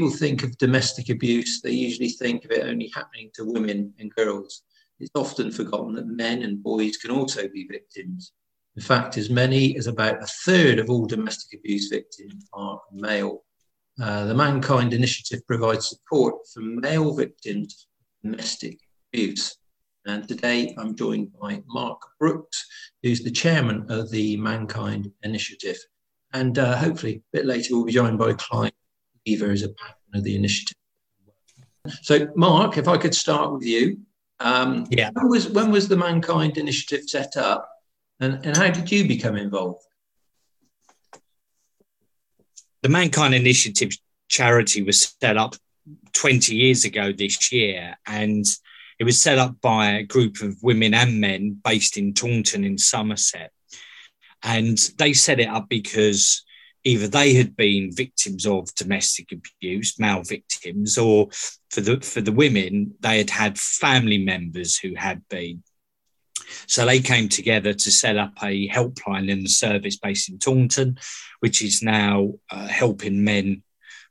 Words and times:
people 0.00 0.16
think 0.16 0.42
of 0.42 0.56
domestic 0.56 1.10
abuse, 1.10 1.60
they 1.60 1.72
usually 1.72 2.08
think 2.08 2.46
of 2.46 2.50
it 2.50 2.64
only 2.64 2.90
happening 2.94 3.30
to 3.34 3.44
women 3.44 3.92
and 3.98 4.10
girls. 4.14 4.62
It's 4.98 5.10
often 5.14 5.50
forgotten 5.50 5.92
that 5.96 6.06
men 6.06 6.40
and 6.40 6.62
boys 6.62 6.96
can 6.96 7.10
also 7.10 7.46
be 7.48 7.68
victims. 7.70 8.32
In 8.76 8.82
fact, 8.82 9.18
as 9.18 9.28
many 9.28 9.76
as 9.76 9.88
about 9.88 10.22
a 10.22 10.26
third 10.46 10.78
of 10.78 10.88
all 10.88 11.04
domestic 11.04 11.60
abuse 11.60 11.90
victims 11.90 12.48
are 12.54 12.80
male. 12.94 13.42
Uh, 14.02 14.24
the 14.24 14.34
Mankind 14.34 14.94
Initiative 14.94 15.46
provides 15.46 15.90
support 15.90 16.36
for 16.54 16.60
male 16.60 17.14
victims 17.14 17.86
of 18.24 18.30
domestic 18.30 18.78
abuse. 19.12 19.58
And 20.06 20.26
today 20.26 20.74
I'm 20.78 20.96
joined 20.96 21.28
by 21.38 21.62
Mark 21.66 22.00
Brooks, 22.18 22.66
who's 23.02 23.22
the 23.22 23.30
chairman 23.30 23.84
of 23.90 24.10
the 24.10 24.38
Mankind 24.38 25.12
Initiative. 25.24 25.76
And 26.32 26.58
uh, 26.58 26.74
hopefully, 26.78 27.16
a 27.16 27.36
bit 27.36 27.44
later, 27.44 27.74
we'll 27.74 27.84
be 27.84 27.92
joined 27.92 28.18
by 28.18 28.32
Clive 28.32 28.72
Lever 29.26 29.50
as 29.50 29.62
a 29.62 29.68
of 30.14 30.24
the 30.24 30.34
initiative. 30.36 30.76
So, 32.02 32.28
Mark, 32.36 32.78
if 32.78 32.88
I 32.88 32.96
could 32.96 33.14
start 33.14 33.52
with 33.52 33.64
you. 33.64 33.98
Um, 34.38 34.86
yeah. 34.90 35.10
When 35.12 35.28
was, 35.28 35.48
when 35.50 35.70
was 35.70 35.88
the 35.88 35.96
Mankind 35.96 36.56
Initiative 36.56 37.08
set 37.08 37.36
up 37.36 37.68
and, 38.20 38.44
and 38.44 38.56
how 38.56 38.70
did 38.70 38.90
you 38.90 39.06
become 39.06 39.36
involved? 39.36 39.84
The 42.82 42.88
Mankind 42.88 43.34
Initiative 43.34 43.90
charity 44.28 44.82
was 44.82 45.14
set 45.20 45.36
up 45.36 45.56
20 46.12 46.54
years 46.54 46.84
ago 46.84 47.12
this 47.12 47.52
year 47.52 47.98
and 48.06 48.44
it 48.98 49.04
was 49.04 49.20
set 49.20 49.38
up 49.38 49.60
by 49.60 49.92
a 49.92 50.02
group 50.02 50.42
of 50.42 50.62
women 50.62 50.94
and 50.94 51.20
men 51.20 51.60
based 51.64 51.96
in 51.96 52.12
Taunton 52.14 52.64
in 52.64 52.78
Somerset. 52.78 53.50
And 54.42 54.78
they 54.98 55.12
set 55.12 55.40
it 55.40 55.48
up 55.48 55.68
because 55.68 56.44
either 56.84 57.08
they 57.08 57.34
had 57.34 57.56
been 57.56 57.94
victims 57.94 58.46
of 58.46 58.74
domestic 58.74 59.32
abuse, 59.32 59.98
male 59.98 60.22
victims, 60.22 60.96
or 60.96 61.28
for 61.70 61.80
the 61.80 62.00
for 62.00 62.20
the 62.20 62.32
women, 62.32 62.94
they 63.00 63.18
had 63.18 63.30
had 63.30 63.58
family 63.58 64.18
members 64.18 64.78
who 64.78 64.94
had 64.94 65.22
been. 65.28 65.62
So 66.66 66.84
they 66.84 67.00
came 67.00 67.28
together 67.28 67.72
to 67.72 67.90
set 67.90 68.16
up 68.16 68.32
a 68.42 68.68
helpline 68.68 69.30
and 69.30 69.48
service 69.48 69.96
based 69.96 70.28
in 70.28 70.38
Taunton, 70.38 70.98
which 71.40 71.62
is 71.62 71.82
now 71.82 72.34
uh, 72.50 72.66
helping 72.66 73.22
men 73.24 73.62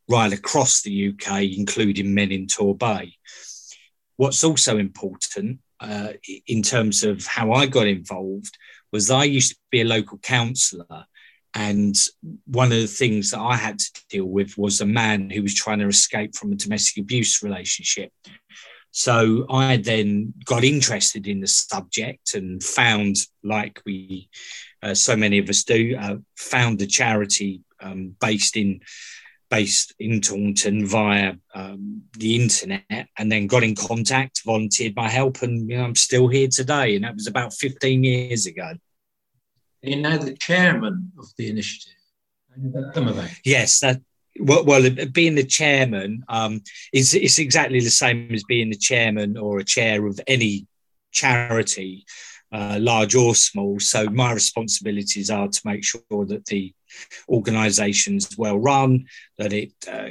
right 0.07 0.31
across 0.31 0.81
the 0.81 1.09
UK, 1.09 1.43
including 1.43 2.13
men 2.13 2.31
in 2.31 2.47
Torbay. 2.47 3.13
What's 4.15 4.43
also 4.43 4.77
important 4.77 5.59
uh, 5.79 6.13
in 6.47 6.61
terms 6.61 7.03
of 7.03 7.25
how 7.25 7.51
I 7.53 7.67
got 7.67 7.87
involved 7.87 8.57
was 8.91 9.11
I 9.11 9.25
used 9.25 9.51
to 9.51 9.57
be 9.71 9.81
a 9.81 9.85
local 9.85 10.17
councillor. 10.17 11.05
And 11.55 11.95
one 12.45 12.71
of 12.71 12.79
the 12.79 12.87
things 12.87 13.31
that 13.31 13.39
I 13.39 13.55
had 13.55 13.79
to 13.79 14.03
deal 14.09 14.25
with 14.25 14.57
was 14.57 14.81
a 14.81 14.85
man 14.85 15.29
who 15.29 15.41
was 15.41 15.55
trying 15.55 15.79
to 15.79 15.87
escape 15.87 16.35
from 16.35 16.51
a 16.51 16.55
domestic 16.55 17.01
abuse 17.01 17.41
relationship. 17.41 18.11
So 18.91 19.45
I 19.49 19.77
then 19.77 20.33
got 20.45 20.63
interested 20.63 21.27
in 21.27 21.41
the 21.41 21.47
subject 21.47 22.33
and 22.33 22.61
found, 22.63 23.17
like 23.43 23.81
we, 23.85 24.29
uh, 24.81 24.93
so 24.93 25.15
many 25.15 25.37
of 25.37 25.49
us 25.49 25.63
do, 25.63 25.95
uh, 25.99 26.17
found 26.37 26.81
a 26.81 26.87
charity 26.87 27.61
um, 27.81 28.15
based 28.19 28.57
in 28.57 28.81
based 29.49 29.95
in 29.99 30.21
Taunton 30.21 30.85
via 30.85 31.33
um, 31.55 32.03
the 32.17 32.35
internet, 32.35 33.07
and 33.17 33.31
then 33.31 33.47
got 33.47 33.63
in 33.63 33.75
contact, 33.75 34.43
volunteered 34.45 34.95
my 34.95 35.09
help, 35.09 35.41
and 35.41 35.67
you 35.69 35.77
know, 35.77 35.83
I'm 35.83 35.95
still 35.95 36.27
here 36.27 36.47
today. 36.47 36.95
And 36.95 37.03
that 37.03 37.15
was 37.15 37.27
about 37.27 37.53
15 37.53 38.03
years 38.03 38.45
ago. 38.45 38.73
You're 39.81 39.99
now 39.99 40.17
the 40.17 40.35
chairman 40.35 41.11
of 41.17 41.27
the 41.37 41.49
initiative. 41.49 41.93
Yes, 43.45 43.79
that 43.79 44.01
well, 44.39 44.63
well, 44.65 44.89
being 45.11 45.35
the 45.35 45.43
chairman 45.43 46.23
um, 46.27 46.61
is 46.93 47.13
it's 47.13 47.39
exactly 47.39 47.79
the 47.79 47.89
same 47.89 48.33
as 48.33 48.43
being 48.43 48.69
the 48.69 48.77
chairman 48.77 49.37
or 49.37 49.59
a 49.59 49.63
chair 49.63 50.05
of 50.05 50.19
any 50.27 50.67
charity, 51.11 52.05
uh, 52.51 52.77
large 52.79 53.15
or 53.15 53.35
small. 53.35 53.79
So 53.79 54.05
my 54.05 54.33
responsibilities 54.33 55.29
are 55.29 55.47
to 55.47 55.61
make 55.65 55.83
sure 55.83 56.25
that 56.25 56.45
the 56.45 56.73
organisation 57.27 58.15
is 58.15 58.37
well 58.37 58.57
run, 58.57 59.05
that 59.37 59.53
it 59.53 59.71
uh, 59.91 60.09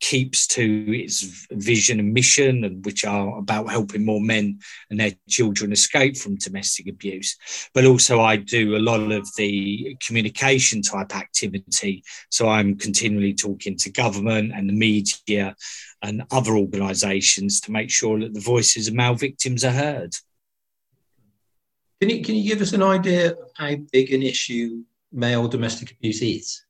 keeps 0.00 0.46
to 0.48 0.62
its 1.02 1.46
vision 1.52 2.00
and 2.00 2.12
mission, 2.12 2.64
and 2.64 2.84
which 2.84 3.04
are 3.04 3.38
about 3.38 3.70
helping 3.70 4.04
more 4.04 4.20
men 4.20 4.58
and 4.90 4.98
their 4.98 5.12
children 5.28 5.72
escape 5.72 6.16
from 6.16 6.36
domestic 6.36 6.88
abuse. 6.88 7.36
But 7.72 7.84
also, 7.84 8.20
I 8.20 8.36
do 8.36 8.76
a 8.76 8.78
lot 8.78 9.12
of 9.12 9.28
the 9.36 9.96
communication 10.04 10.82
type 10.82 11.14
activity. 11.14 12.02
So 12.30 12.48
I'm 12.48 12.76
continually 12.76 13.34
talking 13.34 13.76
to 13.78 13.92
government 13.92 14.52
and 14.54 14.68
the 14.68 14.74
media 14.74 15.54
and 16.02 16.24
other 16.30 16.56
organisations 16.56 17.60
to 17.62 17.72
make 17.72 17.90
sure 17.90 18.20
that 18.20 18.34
the 18.34 18.40
voices 18.40 18.88
of 18.88 18.94
male 18.94 19.14
victims 19.14 19.64
are 19.64 19.70
heard. 19.70 20.14
Can 22.00 22.10
you, 22.10 22.22
can 22.22 22.34
you 22.34 22.48
give 22.48 22.60
us 22.60 22.72
an 22.72 22.82
idea 22.82 23.32
of 23.32 23.50
how 23.54 23.74
big 23.90 24.12
an 24.12 24.22
issue 24.22 24.82
male 25.12 25.48
domestic 25.48 25.92
abuse 25.92 26.20
is? 26.20 26.62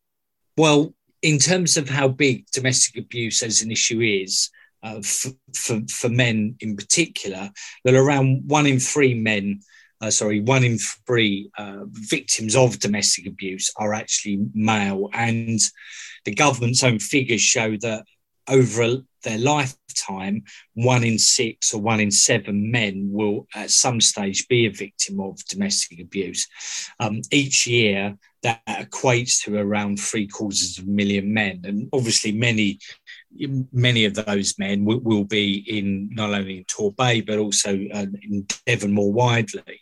Well, 0.57 0.95
in 1.23 1.39
terms 1.39 1.77
of 1.77 1.89
how 1.89 2.09
big 2.09 2.47
domestic 2.53 2.97
abuse 3.03 3.43
as 3.43 3.63
an 3.63 3.73
issue 3.73 4.01
is, 4.01 4.51
uh, 4.83 5.01
for, 5.03 5.31
for, 5.55 5.81
for, 5.91 6.09
men 6.09 6.55
in 6.61 6.77
particular, 6.77 7.51
that 7.85 7.95
around 7.95 8.43
one 8.47 8.67
in 8.67 8.79
three 8.79 9.15
men, 9.15 9.61
uh, 10.01 10.11
sorry, 10.11 10.41
one 10.41 10.63
in 10.63 10.79
three 10.79 11.51
uh, 11.59 11.85
victims 11.91 12.55
of 12.55 12.79
domestic 12.79 13.27
abuse 13.27 13.73
are 13.77 13.95
actually 13.95 14.47
male. 14.55 15.11
And 15.13 15.59
the 16.25 16.35
government's 16.35 16.85
own 16.85 17.01
figures 17.01 17.41
show 17.41 17.77
that 17.79 18.05
over 18.49 18.99
their 19.23 19.39
lifetime, 19.39 20.45
one 20.75 21.03
in 21.05 21.19
six 21.19 21.75
or 21.75 21.81
one 21.81 22.01
in 22.01 22.11
seven 22.11 22.71
men 22.71 23.09
will 23.11 23.47
at 23.55 23.71
some 23.71 24.01
stage 24.01 24.47
be 24.49 24.67
a 24.67 24.71
victim 24.71 25.21
of 25.21 25.45
domestic 25.47 26.01
abuse. 26.01 26.47
Um, 27.01 27.23
each 27.31 27.67
year, 27.67 28.17
that 28.43 28.65
equates 28.67 29.43
to 29.43 29.59
around 29.59 29.99
three 29.99 30.29
quarters 30.29 30.79
of 30.79 30.85
a 30.85 30.89
million 30.89 31.35
men. 31.35 31.63
And 31.65 31.89
obviously, 31.93 32.33
many 32.33 32.79
many 33.73 34.05
of 34.05 34.15
those 34.15 34.59
men 34.59 34.85
will, 34.85 35.01
will 35.01 35.25
be 35.25 35.65
in 35.67 36.09
not 36.13 36.33
only 36.33 36.59
in 36.59 36.65
Torbay, 36.65 37.27
but 37.27 37.39
also 37.39 37.71
uh, 37.93 38.07
in 38.23 38.47
Devon 38.65 38.93
more 38.93 39.13
widely. 39.13 39.81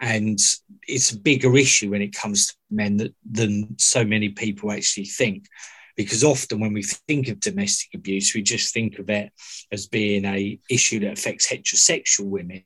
And 0.00 0.38
it's 0.86 1.12
a 1.12 1.18
bigger 1.18 1.56
issue 1.56 1.90
when 1.90 2.02
it 2.02 2.14
comes 2.14 2.48
to 2.48 2.54
men 2.70 2.96
that, 2.98 3.14
than 3.30 3.76
so 3.78 4.04
many 4.04 4.30
people 4.30 4.72
actually 4.72 5.06
think 5.06 5.46
because 5.98 6.22
often 6.22 6.60
when 6.60 6.72
we 6.72 6.84
think 6.84 7.26
of 7.26 7.40
domestic 7.40 7.92
abuse, 7.92 8.32
we 8.32 8.40
just 8.40 8.72
think 8.72 9.00
of 9.00 9.10
it 9.10 9.32
as 9.72 9.88
being 9.88 10.24
a 10.24 10.56
issue 10.70 11.00
that 11.00 11.18
affects 11.18 11.50
heterosexual 11.50 12.26
women. 12.26 12.62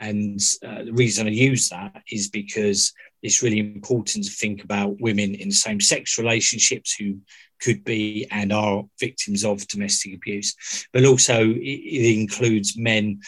And 0.00 0.40
uh, 0.66 0.84
the 0.84 0.94
reason 0.94 1.26
I 1.26 1.30
use 1.30 1.68
that 1.68 2.02
is 2.10 2.30
because 2.30 2.94
it's 3.22 3.42
really 3.42 3.58
important 3.58 4.24
to 4.24 4.30
think 4.30 4.64
about 4.64 4.98
women 4.98 5.34
in 5.34 5.52
same 5.52 5.78
sex 5.78 6.18
relationships 6.18 6.94
who 6.98 7.18
could 7.60 7.84
be 7.84 8.26
and 8.30 8.50
are 8.50 8.84
victims 8.98 9.44
of 9.44 9.68
domestic 9.68 10.14
abuse, 10.14 10.86
but 10.94 11.04
also 11.04 11.42
it, 11.42 11.60
it 11.60 12.18
includes 12.18 12.78
men 12.78 13.20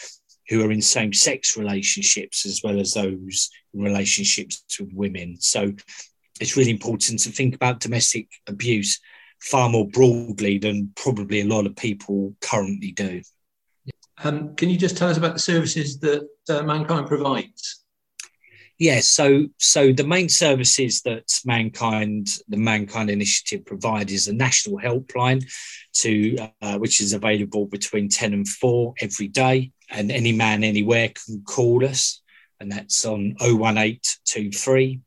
who 0.49 0.65
are 0.65 0.71
in 0.71 0.81
same 0.81 1.13
sex 1.13 1.55
relationships 1.55 2.43
as 2.43 2.61
well 2.63 2.79
as 2.79 2.93
those 2.93 3.51
relationships 3.75 4.63
with 4.79 4.89
women. 4.93 5.37
So 5.39 5.73
it's 6.41 6.57
really 6.57 6.71
important 6.71 7.19
to 7.19 7.29
think 7.29 7.53
about 7.53 7.79
domestic 7.81 8.29
abuse 8.47 8.99
far 9.39 9.69
more 9.69 9.87
broadly 9.87 10.57
than 10.57 10.91
probably 10.95 11.41
a 11.41 11.45
lot 11.45 11.65
of 11.65 11.75
people 11.75 12.35
currently 12.41 12.91
do. 12.91 13.21
Um, 14.23 14.55
can 14.55 14.69
you 14.69 14.77
just 14.77 14.97
tell 14.97 15.09
us 15.09 15.17
about 15.17 15.33
the 15.33 15.39
services 15.39 15.99
that 15.99 16.27
uh, 16.49 16.63
Mankind 16.63 17.07
provides? 17.07 17.83
Yes, 18.79 19.07
so 19.07 19.47
so 19.57 19.91
the 19.91 20.05
main 20.05 20.29
services 20.29 21.01
that 21.01 21.31
Mankind, 21.45 22.27
the 22.47 22.57
Mankind 22.57 23.09
Initiative, 23.09 23.65
provide 23.65 24.11
is 24.11 24.27
a 24.27 24.33
national 24.33 24.77
helpline, 24.77 25.43
to 25.93 26.37
uh, 26.61 26.77
which 26.77 27.01
is 27.01 27.13
available 27.13 27.65
between 27.65 28.07
ten 28.07 28.33
and 28.33 28.47
four 28.47 28.93
every 29.01 29.29
day, 29.29 29.71
and 29.89 30.11
any 30.11 30.31
man 30.31 30.63
anywhere 30.63 31.09
can 31.09 31.41
call 31.43 31.85
us, 31.85 32.21
and 32.59 32.71
that's 32.71 33.03
on 33.03 33.35
01823 33.39 35.01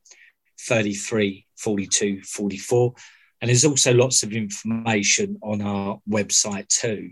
33 0.58 1.46
42 1.56 2.22
44 2.22 2.94
and 3.40 3.48
there's 3.48 3.64
also 3.64 3.94
lots 3.94 4.22
of 4.22 4.32
information 4.32 5.38
on 5.42 5.62
our 5.62 6.00
website 6.08 6.68
too. 6.68 7.10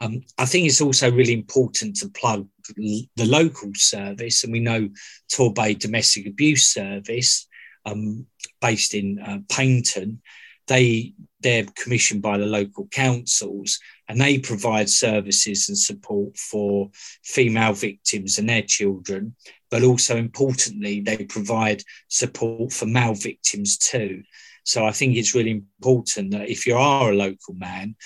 Um, 0.00 0.22
I 0.38 0.44
think 0.44 0.66
it's 0.66 0.80
also 0.80 1.10
really 1.10 1.32
important 1.32 1.96
to 1.96 2.08
plug 2.08 2.48
the 2.76 3.08
local 3.16 3.70
service, 3.74 4.44
and 4.44 4.52
we 4.52 4.60
know 4.60 4.88
Torbay 5.32 5.78
Domestic 5.78 6.26
Abuse 6.26 6.68
Service, 6.68 7.46
um, 7.84 8.26
based 8.60 8.94
in 8.94 9.18
uh, 9.20 9.38
Paignton. 9.48 10.18
They 10.66 11.14
they're 11.40 11.66
commissioned 11.76 12.22
by 12.22 12.38
the 12.38 12.46
local 12.46 12.86
councils, 12.86 13.78
and 14.08 14.20
they 14.20 14.38
provide 14.38 14.88
services 14.88 15.68
and 15.68 15.78
support 15.78 16.36
for 16.38 16.90
female 17.22 17.74
victims 17.74 18.38
and 18.38 18.48
their 18.48 18.62
children. 18.62 19.34
But 19.70 19.82
also 19.82 20.16
importantly, 20.16 21.00
they 21.00 21.24
provide 21.24 21.82
support 22.08 22.72
for 22.72 22.86
male 22.86 23.14
victims 23.14 23.76
too. 23.76 24.22
So 24.64 24.84
I 24.84 24.92
think 24.92 25.16
it's 25.16 25.34
really 25.34 25.50
important 25.50 26.32
that 26.32 26.48
if 26.48 26.66
you 26.66 26.76
are 26.76 27.12
a 27.12 27.16
local 27.16 27.54
man, 27.54 27.96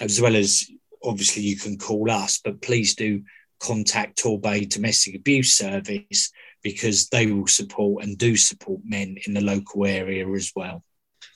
as 0.00 0.20
well 0.20 0.34
as 0.34 0.68
obviously 1.04 1.42
you 1.42 1.56
can 1.56 1.78
call 1.78 2.10
us, 2.10 2.40
but 2.44 2.60
please 2.60 2.94
do 2.94 3.22
contact 3.60 4.22
Torbay 4.22 4.68
Domestic 4.68 5.14
Abuse 5.14 5.54
Service 5.54 6.32
because 6.62 7.08
they 7.08 7.26
will 7.30 7.46
support 7.46 8.04
and 8.04 8.18
do 8.18 8.36
support 8.36 8.80
men 8.84 9.16
in 9.26 9.34
the 9.34 9.40
local 9.40 9.86
area 9.86 10.28
as 10.28 10.52
well. 10.56 10.82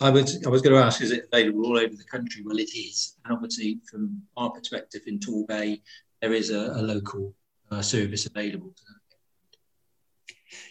I 0.00 0.10
was 0.10 0.44
I 0.46 0.48
was 0.48 0.62
going 0.62 0.74
to 0.74 0.82
ask, 0.82 1.02
is 1.02 1.12
it 1.12 1.28
available 1.30 1.66
all 1.66 1.78
over 1.78 1.94
the 1.94 2.04
country? 2.04 2.42
Well, 2.44 2.58
it 2.58 2.74
is, 2.74 3.16
and 3.24 3.34
obviously 3.34 3.80
from 3.90 4.22
our 4.36 4.50
perspective 4.50 5.02
in 5.06 5.18
Torbay, 5.18 5.82
there 6.22 6.32
is 6.32 6.50
a, 6.50 6.72
a 6.76 6.82
local 6.82 7.34
uh, 7.70 7.82
service 7.82 8.26
available 8.26 8.72
to. 8.76 8.82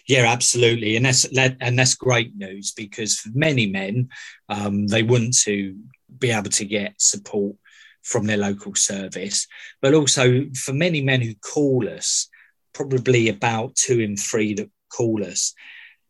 Yeah, 0.08 0.26
absolutely, 0.32 0.96
and 0.96 1.06
that's 1.06 1.26
and 1.26 1.78
that's 1.78 1.96
great 1.96 2.36
news 2.36 2.72
because 2.72 3.20
for 3.20 3.30
many 3.34 3.68
men, 3.68 4.10
um, 4.50 4.88
they 4.88 5.04
want 5.04 5.36
to 5.44 5.76
be 6.18 6.32
able 6.32 6.50
to 6.50 6.66
get 6.66 7.00
support 7.00 7.56
from 8.04 8.26
their 8.26 8.38
local 8.38 8.76
service, 8.76 9.48
but 9.82 9.94
also 9.94 10.46
for 10.56 10.74
many 10.74 11.02
men 11.02 11.22
who 11.22 11.36
call 11.36 11.88
us, 11.88 12.30
probably 12.74 13.30
about 13.30 13.76
two 13.76 14.00
in 14.00 14.18
three 14.18 14.54
that 14.56 14.70
call 14.90 15.24
us, 15.24 15.54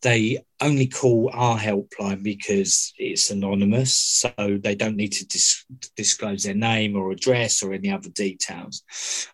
they 0.01 0.37
only 0.61 0.87
call 0.87 1.29
our 1.33 1.57
helpline 1.57 2.23
because 2.23 2.93
it's 2.97 3.31
anonymous, 3.31 3.93
so 3.93 4.31
they 4.63 4.75
don't 4.75 4.95
need 4.95 5.11
to 5.11 5.27
dis- 5.27 5.65
disclose 5.95 6.43
their 6.43 6.53
name 6.55 6.95
or 6.95 7.11
address 7.11 7.61
or 7.61 7.73
any 7.73 7.91
other 7.91 8.09
details. 8.09 8.83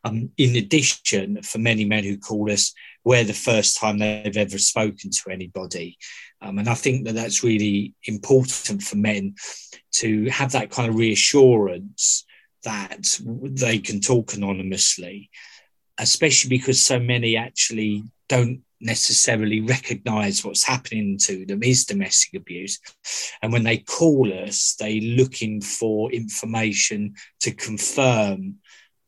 Um, 0.04 0.32
in 0.38 0.56
addition, 0.56 1.42
for 1.44 1.60
many 1.60 1.86
men 1.86 2.04
who 2.04 2.18
call 2.18 2.52
us, 2.52 2.74
we're 3.06 3.24
the 3.24 3.34
first 3.34 3.78
time 3.78 4.00
they've 4.00 4.36
ever 4.36 4.58
spoken 4.58 5.12
to 5.12 5.32
anybody. 5.32 5.98
Um, 6.42 6.58
and 6.58 6.68
I 6.68 6.74
think 6.74 7.06
that 7.06 7.14
that's 7.14 7.44
really 7.44 7.94
important 8.04 8.82
for 8.82 8.98
men 8.98 9.36
to 9.94 10.26
have 10.30 10.52
that 10.52 10.72
kind 10.72 10.90
of 10.90 10.96
reassurance 10.96 12.26
that 12.64 13.20
they 13.24 13.78
can 13.78 14.02
talk 14.02 14.34
anonymously, 14.34 15.30
especially 16.00 16.50
because 16.50 16.82
so 16.82 17.00
many 17.00 17.38
actually 17.38 18.04
don't 18.28 18.62
necessarily 18.82 19.62
recognize 19.62 20.44
what's 20.44 20.64
happening 20.64 21.18
to 21.18 21.46
them 21.46 21.62
is 21.64 21.86
domestic 21.86 22.42
abuse. 22.42 22.80
And 23.42 23.54
when 23.54 23.64
they 23.64 23.78
call 23.78 24.34
us, 24.34 24.76
they're 24.80 25.00
looking 25.00 25.62
for 25.62 26.12
information 26.12 27.14
to 27.42 27.52
confirm 27.52 28.56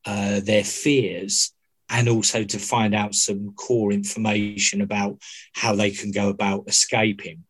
uh, 0.05 0.39
their 0.39 0.63
fears 0.63 1.51
and 1.89 2.09
also 2.09 2.43
to 2.43 2.59
find 2.59 2.93
out 2.93 3.15
some 3.15 3.53
core 3.53 3.91
information 3.91 4.81
about 4.81 5.19
how 5.53 5.75
they 5.75 5.91
can 5.91 6.11
go 6.11 6.29
about 6.29 6.65
escaping. 6.67 7.43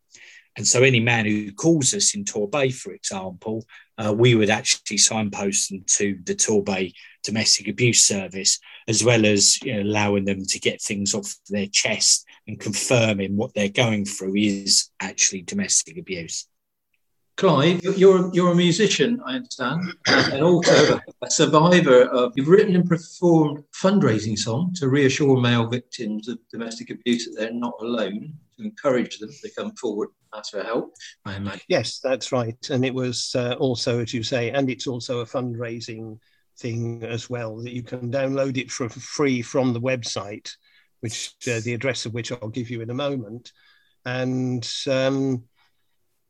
And 0.55 0.65
so, 0.67 0.81
any 0.81 0.99
man 0.99 1.25
who 1.25 1.51
calls 1.51 1.93
us 1.93 2.15
in 2.15 2.25
Torbay, 2.25 2.73
for 2.73 2.91
example, 2.91 3.65
uh, 3.99 4.13
we 4.15 4.33
would 4.33 4.49
actually 4.49 4.97
signpost 4.97 5.69
them 5.69 5.83
to 5.85 6.17
the 6.23 6.33
Torbay 6.33 6.93
Domestic 7.23 7.67
Abuse 7.67 8.01
Service, 8.01 8.59
as 8.87 9.03
well 9.03 9.25
as 9.25 9.61
you 9.61 9.75
know, 9.75 9.81
allowing 9.81 10.25
them 10.25 10.43
to 10.45 10.59
get 10.59 10.81
things 10.81 11.13
off 11.13 11.31
their 11.49 11.67
chest 11.67 12.25
and 12.47 12.59
confirming 12.59 13.37
what 13.37 13.53
they're 13.53 13.69
going 13.69 14.05
through 14.05 14.35
is 14.35 14.89
actually 14.99 15.43
domestic 15.43 15.97
abuse. 15.97 16.47
Clive, 17.37 17.83
you're 17.83 18.33
you're 18.33 18.51
a 18.51 18.55
musician, 18.55 19.21
I 19.23 19.35
understand, 19.35 19.93
and 20.07 20.41
also 20.43 20.99
a 21.21 21.29
survivor 21.29 22.05
of. 22.05 22.33
You've 22.35 22.47
written 22.47 22.75
and 22.75 22.89
performed 22.89 23.63
fundraising 23.79 24.35
song 24.35 24.73
to 24.77 24.89
reassure 24.89 25.39
male 25.39 25.67
victims 25.67 26.27
of 26.27 26.39
domestic 26.51 26.89
abuse 26.89 27.25
that 27.25 27.35
they're 27.37 27.53
not 27.53 27.75
alone, 27.79 28.33
to 28.57 28.63
encourage 28.63 29.19
them 29.19 29.29
to 29.29 29.51
come 29.55 29.71
forward 29.75 30.09
and 30.31 30.39
ask 30.39 30.51
for 30.51 30.63
help. 30.63 30.95
I 31.25 31.35
imagine. 31.35 31.61
Yes, 31.67 31.99
that's 31.99 32.31
right, 32.31 32.69
and 32.71 32.83
it 32.83 32.93
was 32.93 33.35
uh, 33.35 33.53
also, 33.59 34.01
as 34.01 34.15
you 34.15 34.23
say, 34.23 34.49
and 34.49 34.67
it's 34.67 34.87
also 34.87 35.19
a 35.19 35.25
fundraising 35.25 36.17
thing 36.57 37.03
as 37.03 37.29
well 37.29 37.57
that 37.57 37.71
you 37.71 37.83
can 37.83 38.11
download 38.11 38.57
it 38.57 38.71
for 38.71 38.89
free 38.89 39.43
from 39.43 39.73
the 39.73 39.81
website, 39.81 40.49
which 41.01 41.35
uh, 41.47 41.59
the 41.63 41.75
address 41.75 42.07
of 42.07 42.15
which 42.15 42.31
I'll 42.31 42.49
give 42.49 42.71
you 42.71 42.81
in 42.81 42.89
a 42.89 42.95
moment, 42.95 43.51
and. 44.05 44.67
Um, 44.89 45.43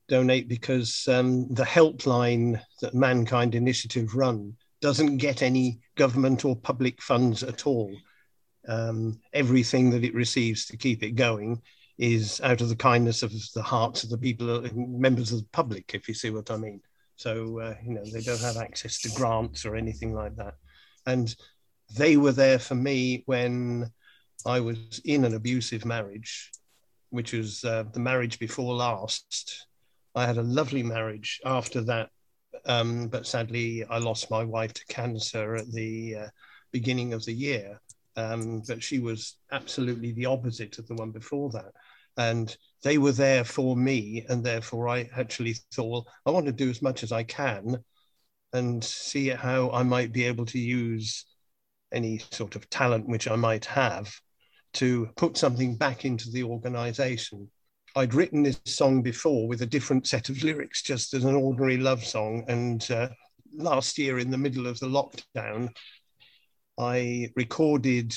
donate 0.07 0.47
because 0.47 1.07
um, 1.07 1.47
the 1.53 1.63
helpline 1.63 2.61
that 2.81 2.93
Mankind 2.93 3.55
Initiative 3.55 4.15
run 4.15 4.55
doesn't 4.81 5.17
get 5.17 5.41
any 5.41 5.79
government 5.95 6.45
or 6.45 6.55
public 6.55 7.01
funds 7.01 7.43
at 7.43 7.65
all. 7.65 7.93
Um, 8.67 9.19
everything 9.33 9.89
that 9.91 10.03
it 10.03 10.13
receives 10.13 10.65
to 10.65 10.77
keep 10.77 11.03
it 11.03 11.11
going 11.11 11.61
is 11.97 12.39
out 12.41 12.61
of 12.61 12.69
the 12.69 12.75
kindness 12.75 13.23
of 13.23 13.33
the 13.55 13.61
hearts 13.61 14.03
of 14.03 14.09
the 14.09 14.17
people, 14.17 14.63
members 14.75 15.31
of 15.31 15.39
the 15.39 15.47
public, 15.51 15.93
if 15.93 16.07
you 16.07 16.13
see 16.13 16.29
what 16.29 16.51
I 16.51 16.57
mean. 16.57 16.81
So, 17.15 17.59
uh, 17.59 17.75
you 17.83 17.93
know, 17.93 18.03
they 18.05 18.21
don't 18.21 18.41
have 18.41 18.57
access 18.57 18.99
to 19.01 19.09
grants 19.09 19.65
or 19.65 19.75
anything 19.75 20.13
like 20.13 20.35
that. 20.35 20.53
And 21.07 21.33
they 21.95 22.17
were 22.17 22.31
there 22.31 22.59
for 22.59 22.75
me 22.75 23.23
when 23.25 23.91
I 24.45 24.59
was 24.59 25.01
in 25.03 25.25
an 25.25 25.33
abusive 25.33 25.85
marriage, 25.85 26.51
which 27.09 27.33
was 27.33 27.63
uh, 27.63 27.85
the 27.91 27.99
marriage 27.99 28.37
before 28.37 28.75
last. 28.75 29.65
I 30.17 30.25
had 30.25 30.37
a 30.37 30.43
lovely 30.43 30.81
marriage 30.81 31.39
after 31.45 31.81
that, 31.81 32.09
um, 32.65 33.07
but 33.07 33.27
sadly, 33.27 33.85
I 33.85 33.99
lost 33.99 34.31
my 34.31 34.43
wife 34.43 34.73
to 34.73 34.85
cancer 34.89 35.55
at 35.55 35.71
the 35.71 36.15
uh, 36.15 36.27
beginning 36.71 37.13
of 37.13 37.23
the 37.23 37.33
year. 37.33 37.79
Um, 38.15 38.63
but 38.67 38.81
she 38.81 38.97
was 38.97 39.37
absolutely 39.51 40.13
the 40.13 40.25
opposite 40.25 40.79
of 40.79 40.87
the 40.87 40.95
one 40.95 41.11
before 41.11 41.51
that. 41.51 41.71
And 42.17 42.55
they 42.81 42.97
were 42.97 43.11
there 43.11 43.43
for 43.43 43.77
me, 43.77 44.25
and 44.27 44.43
therefore 44.43 44.89
I 44.89 45.07
actually 45.15 45.53
thought, 45.71 46.07
I 46.25 46.31
want 46.31 46.47
to 46.47 46.51
do 46.51 46.67
as 46.67 46.81
much 46.81 47.03
as 47.03 47.11
I 47.11 47.21
can 47.21 47.77
and 48.53 48.83
see 48.83 49.27
how 49.27 49.69
I 49.69 49.83
might 49.83 50.11
be 50.11 50.23
able 50.23 50.47
to 50.47 50.59
use 50.59 51.25
any 51.91 52.17
sort 52.31 52.55
of 52.55 52.67
talent 52.71 53.07
which 53.07 53.27
I 53.27 53.35
might 53.35 53.65
have 53.65 54.11
to 54.73 55.09
put 55.15 55.37
something 55.37 55.75
back 55.75 56.05
into 56.05 56.31
the 56.31 56.43
organization. 56.43 57.51
I'd 57.95 58.13
written 58.13 58.43
this 58.43 58.59
song 58.65 59.01
before 59.01 59.47
with 59.47 59.61
a 59.61 59.65
different 59.65 60.07
set 60.07 60.29
of 60.29 60.43
lyrics, 60.43 60.81
just 60.81 61.13
as 61.13 61.23
an 61.23 61.35
ordinary 61.35 61.77
love 61.77 62.03
song. 62.03 62.43
And 62.47 62.89
uh, 62.91 63.09
last 63.55 63.97
year, 63.97 64.19
in 64.19 64.29
the 64.29 64.37
middle 64.37 64.67
of 64.67 64.79
the 64.79 64.87
lockdown, 64.87 65.69
I 66.77 67.31
recorded 67.35 68.13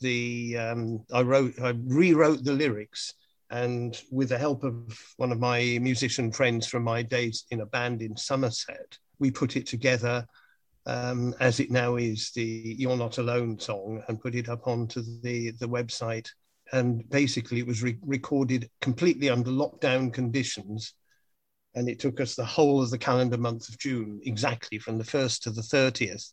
the. 0.00 0.58
Um, 0.58 1.04
I 1.12 1.22
wrote, 1.22 1.54
I 1.60 1.74
rewrote 1.84 2.44
the 2.44 2.52
lyrics, 2.52 3.14
and 3.50 3.98
with 4.10 4.30
the 4.30 4.38
help 4.38 4.64
of 4.64 4.98
one 5.16 5.32
of 5.32 5.40
my 5.40 5.78
musician 5.80 6.32
friends 6.32 6.66
from 6.66 6.82
my 6.82 7.02
days 7.02 7.44
in 7.50 7.60
a 7.60 7.66
band 7.66 8.02
in 8.02 8.16
Somerset, 8.16 8.98
we 9.18 9.30
put 9.30 9.56
it 9.56 9.66
together 9.66 10.26
um, 10.86 11.34
as 11.40 11.60
it 11.60 11.70
now 11.70 11.96
is 11.96 12.30
the 12.32 12.76
"You're 12.78 12.96
Not 12.96 13.18
Alone" 13.18 13.58
song, 13.58 14.02
and 14.08 14.20
put 14.20 14.34
it 14.34 14.48
up 14.48 14.66
onto 14.66 15.02
the 15.22 15.52
the 15.52 15.68
website 15.68 16.28
and 16.72 17.08
basically 17.10 17.58
it 17.58 17.66
was 17.66 17.82
re- 17.82 17.98
recorded 18.02 18.68
completely 18.80 19.28
under 19.28 19.50
lockdown 19.50 20.12
conditions 20.12 20.94
and 21.74 21.88
it 21.88 21.98
took 21.98 22.20
us 22.20 22.34
the 22.34 22.44
whole 22.44 22.82
of 22.82 22.90
the 22.90 22.98
calendar 22.98 23.38
month 23.38 23.68
of 23.68 23.78
june 23.78 24.20
exactly 24.24 24.78
from 24.78 24.98
the 24.98 25.04
1st 25.04 25.42
to 25.42 25.50
the 25.50 25.62
30th 25.62 26.32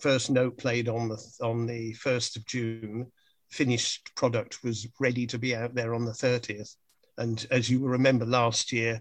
first 0.00 0.30
note 0.30 0.56
played 0.58 0.88
on 0.88 1.08
the 1.08 1.18
on 1.42 1.66
the 1.66 1.94
1st 1.94 2.36
of 2.36 2.46
june 2.46 3.10
finished 3.50 4.10
product 4.16 4.62
was 4.64 4.86
ready 5.00 5.26
to 5.26 5.38
be 5.38 5.54
out 5.54 5.74
there 5.74 5.94
on 5.94 6.04
the 6.04 6.12
30th 6.12 6.76
and 7.18 7.46
as 7.50 7.70
you 7.70 7.80
will 7.80 7.88
remember 7.88 8.24
last 8.24 8.72
year 8.72 9.00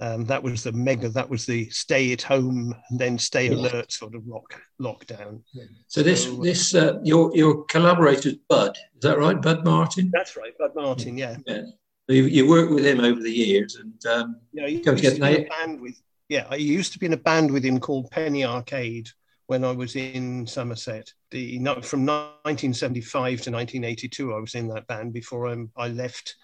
um, 0.00 0.24
that 0.24 0.42
was 0.42 0.62
the 0.62 0.72
mega 0.72 1.08
that 1.10 1.28
was 1.28 1.46
the 1.46 1.68
stay 1.70 2.12
at 2.12 2.22
home 2.22 2.74
and 2.90 2.98
then 2.98 3.18
stay 3.18 3.48
alert 3.48 3.92
sort 3.92 4.14
of 4.14 4.26
lock 4.26 4.60
lockdown. 4.80 5.42
So 5.88 6.02
this 6.02 6.24
so, 6.24 6.38
uh, 6.38 6.42
this 6.42 6.74
uh, 6.74 6.98
your 7.02 7.34
your 7.36 7.64
collaborator 7.64 8.32
bud. 8.48 8.76
Is 8.76 9.02
that 9.02 9.18
right? 9.18 9.40
Bud 9.40 9.64
martin? 9.64 10.10
That's 10.12 10.36
right 10.36 10.56
bud 10.58 10.74
martin 10.74 11.18
yeah, 11.18 11.36
yeah. 11.46 11.62
So 12.08 12.14
you, 12.14 12.24
you 12.24 12.48
worked 12.48 12.72
with 12.72 12.84
him 12.84 13.00
over 13.00 13.20
the 13.20 13.30
years 13.30 13.76
and 13.76 14.06
um 14.06 14.36
yeah 14.52 14.66
he 14.66 14.76
used 14.76 15.04
to 15.04 15.20
be 15.20 15.34
in 15.34 15.44
a 15.44 15.48
band 15.48 15.80
with 15.80 16.02
yeah 16.28 16.46
i 16.50 16.56
used 16.56 16.92
to 16.92 16.98
be 16.98 17.06
in 17.06 17.12
a 17.12 17.16
band 17.16 17.52
with 17.52 17.64
him 17.64 17.78
called 17.78 18.10
penny 18.10 18.44
arcade 18.44 19.08
when 19.50 19.64
I 19.64 19.72
was 19.72 19.96
in 19.96 20.46
Somerset. 20.46 21.12
The, 21.32 21.58
from 21.82 22.06
1975 22.06 23.10
to 23.42 23.50
1982, 23.50 24.32
I 24.32 24.38
was 24.38 24.54
in 24.54 24.68
that 24.68 24.86
band 24.86 25.12
before 25.12 25.48
I, 25.48 25.56
I 25.76 25.88
left 25.88 26.36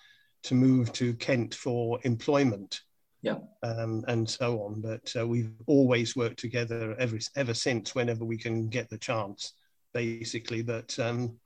to 0.43 0.57
move 0.57 0.93
to 0.95 1.15
Kent 1.15 1.55
for 1.55 2.01
employment 2.03 2.81
yeah, 3.27 3.39
um, 3.65 4.05
and 4.07 4.29
so 4.29 4.63
on. 4.63 4.81
But 4.81 5.13
uh, 5.19 5.27
we've 5.27 5.51
always 5.67 6.15
worked 6.15 6.39
together 6.39 6.95
ever 6.99 7.19
ever 7.35 7.55
since, 7.55 7.95
whenever 7.95 8.25
we 8.25 8.39
can 8.39 8.69
get 8.69 8.89
the 8.89 8.99
chance, 8.99 9.55
basically. 9.93 10.63
But 10.63 10.97
um, 11.01 11.37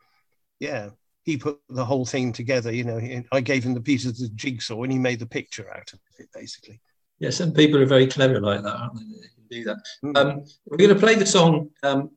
yeah, 0.59 0.91
he 1.25 1.39
put 1.39 1.59
the 1.71 1.85
whole 1.85 2.05
thing 2.05 2.35
together. 2.35 2.71
You 2.71 2.85
know, 2.85 3.23
I 3.33 3.41
gave 3.41 3.65
him 3.65 3.73
the 3.73 3.81
pieces 3.81 4.21
of 4.21 4.29
the 4.29 4.35
jigsaw, 4.35 4.83
and 4.83 4.93
he 4.93 4.99
made 4.99 5.21
the 5.21 5.27
picture 5.27 5.75
out 5.75 5.91
of 5.95 5.99
it, 6.19 6.29
basically. 6.35 6.81
Yeah, 7.19 7.31
some 7.31 7.53
people 7.53 7.81
are 7.81 7.87
very 7.87 8.07
clever 8.07 8.41
like 8.41 8.63
that, 8.63 8.77
aren't 8.77 8.99
they? 8.99 9.29
they 9.49 9.57
do 9.57 9.65
that. 9.65 9.79
Mm. 10.05 10.17
Um, 10.19 10.45
we're 10.67 10.77
going 10.77 10.95
to 10.95 11.01
play 11.01 11.15
the 11.15 11.27
song 11.27 11.71
um, 11.83 12.11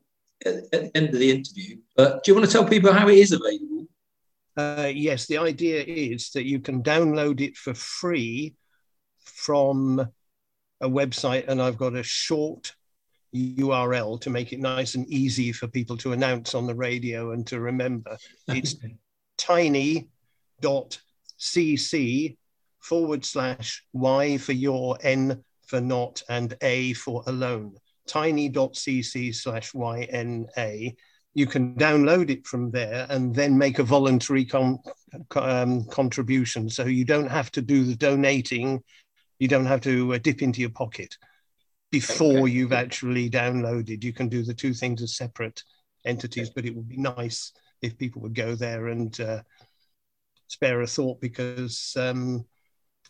at, 0.44 0.56
at, 0.56 0.70
the 0.72 0.90
end 0.94 1.08
of 1.08 1.18
the 1.18 1.30
interview, 1.30 1.78
but 1.96 2.22
do 2.22 2.30
you 2.30 2.34
want 2.34 2.46
to 2.46 2.52
tell 2.52 2.66
people 2.66 2.92
how 2.92 3.08
it 3.08 3.16
is 3.16 3.32
available? 3.32 3.86
Uh, 4.56 4.90
yes, 4.94 5.26
the 5.26 5.38
idea 5.38 5.82
is 5.86 6.30
that 6.30 6.44
you 6.44 6.60
can 6.60 6.82
download 6.82 7.40
it 7.40 7.56
for 7.56 7.74
free 7.74 8.54
from 9.24 10.00
a 10.80 10.88
website, 10.88 11.48
and 11.48 11.60
I've 11.60 11.78
got 11.78 11.94
a 11.94 12.02
short 12.02 12.74
URL 13.34 14.20
to 14.20 14.30
make 14.30 14.52
it 14.52 14.60
nice 14.60 14.94
and 14.94 15.06
easy 15.08 15.50
for 15.52 15.66
people 15.66 15.96
to 15.98 16.12
announce 16.12 16.54
on 16.54 16.66
the 16.66 16.74
radio 16.74 17.32
and 17.32 17.46
to 17.48 17.60
remember. 17.60 18.16
It's 18.48 18.76
tiny.cc 19.38 20.06
forward 22.80 23.24
slash 23.24 23.84
Y 23.92 24.36
for 24.38 24.52
your, 24.52 24.98
N 25.02 25.42
for 25.66 25.80
not, 25.80 26.22
and 26.28 26.56
A 26.60 26.92
for 26.92 27.24
alone. 27.26 27.76
Tiny.cc 28.06 29.34
slash 29.34 29.72
YNA. 29.72 30.94
You 31.36 31.46
can 31.46 31.74
download 31.74 32.30
it 32.30 32.46
from 32.46 32.70
there 32.70 33.06
and 33.10 33.34
then 33.34 33.58
make 33.58 33.80
a 33.80 33.82
voluntary 33.82 34.44
con- 34.44 34.78
um, 35.34 35.84
contribution. 35.86 36.68
So 36.70 36.84
you 36.84 37.04
don't 37.04 37.30
have 37.30 37.50
to 37.52 37.62
do 37.62 37.82
the 37.84 37.96
donating, 37.96 38.84
you 39.38 39.48
don't 39.48 39.66
have 39.66 39.80
to 39.82 40.14
uh, 40.14 40.18
dip 40.18 40.42
into 40.42 40.60
your 40.60 40.70
pocket 40.70 41.16
before 41.90 42.40
okay. 42.40 42.50
you've 42.50 42.72
actually 42.72 43.30
downloaded. 43.30 44.02
You 44.02 44.12
can 44.12 44.28
do 44.28 44.42
the 44.42 44.54
two 44.54 44.74
things 44.74 45.02
as 45.02 45.16
separate 45.16 45.62
entities, 46.04 46.50
but 46.50 46.64
it 46.64 46.74
would 46.74 46.88
be 46.88 46.96
nice 46.96 47.52
if 47.82 47.98
people 47.98 48.22
would 48.22 48.34
go 48.34 48.54
there 48.54 48.88
and 48.88 49.18
uh, 49.20 49.42
spare 50.48 50.80
a 50.82 50.86
thought 50.86 51.20
because 51.20 51.94
um, 51.98 52.44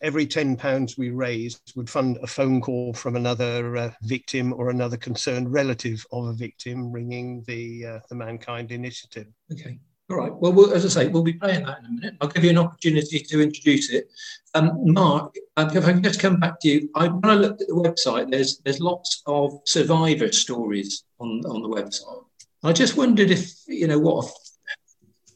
every 0.02 0.26
10 0.26 0.57
pounds 0.57 0.99
we 0.99 1.11
raise 1.11 1.61
would 1.76 1.88
fund 1.88 2.19
a 2.23 2.26
phone 2.26 2.61
call 2.61 2.93
from 2.93 3.16
another 3.16 3.76
uh, 3.76 3.90
victim 4.02 4.52
or 4.52 4.71
another 4.71 4.97
concerned 4.97 5.52
relative 5.52 6.04
of 6.12 6.26
a 6.26 6.33
victim 6.33 6.93
ringing 6.93 7.43
the, 7.47 7.87
uh, 7.87 8.00
the 8.09 8.14
Mankind 8.14 8.71
Initiative. 8.71 9.28
Okay. 9.52 9.78
All 10.11 10.19
right. 10.19 10.35
Well, 10.35 10.53
we'll, 10.53 10.75
as 10.75 10.85
I 10.85 10.89
say, 10.89 11.09
we'll 11.09 11.23
be 11.23 11.33
playing 11.33 11.65
that 11.65 11.79
in 11.79 11.87
a 11.87 11.89
minute. 11.89 12.17
I'll 12.21 12.29
give 12.29 12.45
you 12.45 12.51
an 12.51 12.59
opportunity 12.59 13.21
to 13.21 13.41
introduce 13.41 13.91
it. 13.91 14.11
Um, 14.55 14.73
Mark, 14.85 15.35
um, 15.57 15.75
if 15.75 15.87
I 15.87 15.93
can 15.93 16.03
just 16.03 16.21
come 16.21 16.39
back 16.39 16.61
to 16.61 16.69
you, 16.69 16.91
I, 16.95 17.09
when 17.09 17.31
I 17.31 17.35
looked 17.35 17.63
at 17.63 17.69
the 17.69 17.75
website, 17.75 18.31
there's 18.31 18.59
there's 18.59 18.81
lots 18.81 19.23
of 19.27 19.61
survivor 19.65 20.31
stories 20.31 21.05
on, 21.21 21.41
on 21.47 21.63
the 21.63 21.69
website. 21.69 22.25
I 22.63 22.73
just 22.75 22.99
wondered 22.99 23.31
if 23.31 23.51
you 23.67 23.87
know 23.87 23.99
what 23.99 24.31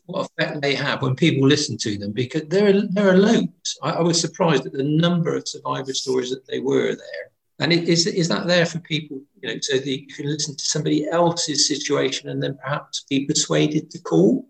what 0.04 0.28
effect 0.38 0.60
they 0.60 0.74
have 0.74 1.00
when 1.00 1.14
people 1.14 1.48
listen 1.48 1.78
to 1.78 1.96
them 1.96 2.12
because 2.12 2.42
there 2.48 2.68
are 2.68 2.82
there 2.90 3.08
are 3.08 3.16
loads. 3.16 3.78
I, 3.82 3.92
I 3.92 4.02
was 4.02 4.20
surprised 4.20 4.66
at 4.66 4.72
the 4.72 4.82
number 4.82 5.34
of 5.34 5.48
survivor 5.48 5.94
stories 5.94 6.28
that 6.28 6.46
they 6.46 6.60
were 6.60 6.94
there. 6.94 7.30
And 7.60 7.72
is 7.72 8.06
is 8.06 8.28
that 8.28 8.46
there 8.46 8.66
for 8.66 8.80
people, 8.80 9.22
you 9.40 9.48
know, 9.48 9.58
so 9.62 9.78
that 9.78 9.86
you 9.86 10.06
can 10.06 10.26
listen 10.26 10.54
to 10.56 10.64
somebody 10.64 11.08
else's 11.08 11.66
situation 11.66 12.28
and 12.28 12.42
then 12.42 12.58
perhaps 12.62 13.06
be 13.08 13.24
persuaded 13.24 13.90
to 13.92 13.98
call? 14.00 14.46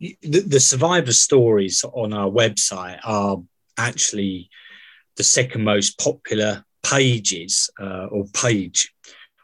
The, 0.00 0.40
the 0.46 0.60
survivor 0.60 1.12
stories 1.12 1.84
on 1.84 2.12
our 2.12 2.30
website 2.30 2.98
are 3.04 3.38
actually 3.76 4.48
the 5.16 5.22
second 5.22 5.62
most 5.62 5.98
popular 5.98 6.64
pages 6.82 7.70
uh, 7.78 8.06
or 8.06 8.24
page 8.32 8.92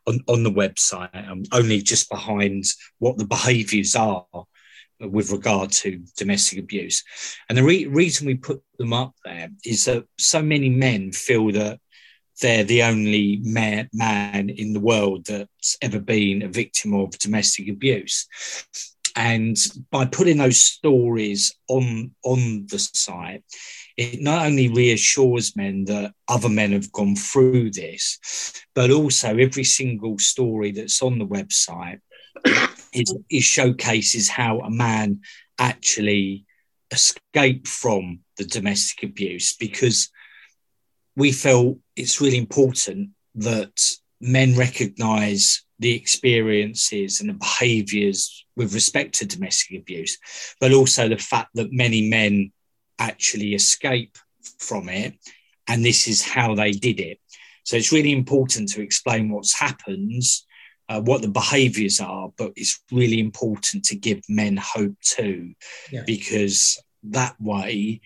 on, 0.07 0.21
on 0.29 0.43
the 0.43 0.51
website, 0.51 1.29
um, 1.29 1.43
only 1.53 1.83
just 1.83 2.09
behind 2.09 2.65
what 2.99 3.19
the 3.19 3.27
behaviours 3.27 3.95
are 3.95 4.25
with 4.99 5.31
regard 5.31 5.71
to 5.71 6.03
domestic 6.17 6.59
abuse. 6.59 7.05
And 7.49 7.59
the 7.59 7.65
re- 7.65 7.87
reason 7.87 8.27
we 8.27 8.37
put 8.37 8.63
them 8.79 8.95
up 8.95 9.15
there 9.25 9.49
is 9.65 9.85
that 9.85 10.05
so 10.17 10.41
many 10.41 10.71
men 10.71 11.13
feel 11.13 11.53
that 11.53 11.81
they're 12.41 12.65
the 12.65 12.83
only 12.83 13.41
man, 13.43 13.89
man 13.93 14.49
in 14.49 14.73
the 14.73 14.81
world 14.81 15.27
that's 15.27 15.77
ever 15.83 15.99
been 15.99 16.43
a 16.43 16.49
victim 16.49 16.95
of 16.95 17.19
domestic 17.19 17.69
abuse 17.69 18.27
and 19.17 19.57
by 19.91 20.05
putting 20.05 20.37
those 20.37 20.61
stories 20.61 21.55
on 21.69 22.15
on 22.23 22.67
the 22.71 22.79
site 22.79 23.43
it 23.97 24.21
not 24.21 24.45
only 24.47 24.69
reassures 24.69 25.57
men 25.57 25.85
that 25.87 26.13
other 26.29 26.51
men 26.51 26.73
have 26.73 26.93
gone 26.93 27.17
through 27.17 27.71
this 27.71 28.19
but 28.75 28.91
also 28.91 29.37
every 29.37 29.65
single 29.65 30.19
story 30.19 30.71
that's 30.71 31.03
on 31.03 31.19
the 31.19 31.27
website 31.27 32.01
is, 32.93 33.45
showcases 33.45 34.29
how 34.29 34.61
a 34.61 34.71
man 34.71 35.21
actually 35.59 36.45
escaped 36.91 37.67
from 37.67 38.21
the 38.37 38.45
domestic 38.45 39.11
abuse 39.11 39.57
because 39.57 40.11
we 41.17 41.33
felt 41.33 41.79
it's 41.97 42.21
really 42.21 42.37
important 42.37 43.11
that 43.35 43.97
men 44.21 44.57
recognize 44.57 45.63
the 45.79 45.95
experiences 45.95 47.21
and 47.21 47.29
the 47.29 47.35
behaviors 47.35 48.47
with 48.57 48.75
respect 48.75 49.15
to 49.17 49.27
domestic 49.27 49.81
abuse, 49.81 50.19
but 50.61 50.73
also 50.73 51.09
the 51.09 51.19
fact 51.19 51.51
that 51.55 51.73
many 51.73 52.09
men 52.09 52.53
actually 52.99 53.55
escape 53.55 54.17
from 54.59 54.89
it. 54.89 55.15
And 55.69 55.85
this 55.85 56.09
is 56.09 56.23
how 56.23 56.55
they 56.55 56.71
did 56.71 57.01
it. 57.01 57.19
So 57.65 57.77
it's 57.77 57.93
really 57.93 58.13
important 58.13 58.71
to 58.71 58.83
explain 58.83 59.29
what's 59.29 59.59
happened, 59.59 60.23
uh, 60.89 61.01
what 61.01 61.21
the 61.21 61.29
behaviors 61.29 62.01
are, 62.01 62.31
but 62.39 62.53
it's 62.57 62.81
really 62.93 63.19
important 63.19 63.85
to 63.87 63.97
give 63.97 64.21
men 64.29 64.57
hope 64.57 64.95
too, 65.03 65.53
yeah. 65.91 66.05
because 66.07 66.81
that 67.03 67.35
way 67.41 68.01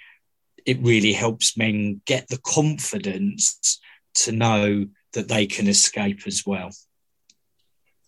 it 0.66 0.78
really 0.80 1.12
helps 1.12 1.56
men 1.56 2.00
get 2.06 2.26
the 2.28 2.38
confidence 2.38 3.80
to 4.14 4.32
know 4.32 4.86
that 5.12 5.28
they 5.28 5.46
can 5.46 5.66
escape 5.68 6.20
as 6.26 6.44
well. 6.46 6.70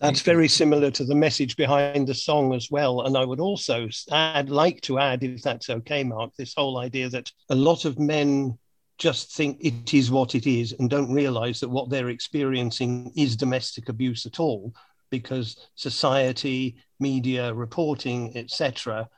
That's 0.00 0.22
very 0.22 0.48
similar 0.48 0.90
to 0.90 1.04
the 1.04 1.14
message 1.14 1.56
behind 1.56 2.08
the 2.08 2.14
song 2.14 2.54
as 2.54 2.68
well. 2.72 3.02
And 3.02 3.16
I 3.16 3.24
would 3.24 3.38
also 3.38 3.88
add, 4.10 4.50
like 4.50 4.80
to 4.82 4.98
add, 4.98 5.22
if 5.22 5.42
that's 5.42 5.70
okay, 5.70 6.02
Mark, 6.02 6.32
this 6.36 6.54
whole 6.56 6.78
idea 6.78 7.08
that 7.10 7.30
a 7.50 7.54
lot 7.54 7.84
of 7.84 8.00
men 8.00 8.58
just 8.98 9.34
think 9.34 9.58
it 9.60 9.94
is 9.94 10.10
what 10.10 10.34
it 10.34 10.46
is 10.46 10.74
and 10.78 10.90
don't 10.90 11.12
realize 11.12 11.60
that 11.60 11.68
what 11.68 11.88
they're 11.88 12.10
experiencing 12.10 13.12
is 13.16 13.36
domestic 13.36 13.88
abuse 13.88 14.26
at 14.26 14.40
all 14.40 14.72
because 15.10 15.68
society 15.74 16.76
media 17.00 17.52
reporting 17.52 18.36
etc 18.36 19.08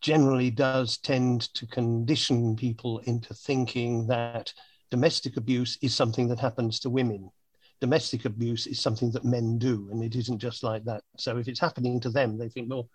generally 0.00 0.50
does 0.50 0.96
tend 0.98 1.52
to 1.54 1.66
condition 1.66 2.56
people 2.56 3.00
into 3.00 3.34
thinking 3.34 4.06
that 4.06 4.52
domestic 4.90 5.36
abuse 5.36 5.78
is 5.82 5.94
something 5.94 6.28
that 6.28 6.40
happens 6.40 6.80
to 6.80 6.90
women 6.90 7.30
domestic 7.80 8.26
abuse 8.26 8.66
is 8.66 8.80
something 8.80 9.10
that 9.10 9.24
men 9.24 9.58
do, 9.58 9.88
and 9.90 10.04
it 10.04 10.14
isn't 10.14 10.38
just 10.38 10.62
like 10.62 10.84
that. 10.84 11.02
So 11.16 11.38
if 11.38 11.48
it's 11.48 11.60
happening 11.60 11.98
to 12.00 12.10
them, 12.10 12.38
they 12.38 12.48
think, 12.48 12.70
well, 12.70 12.88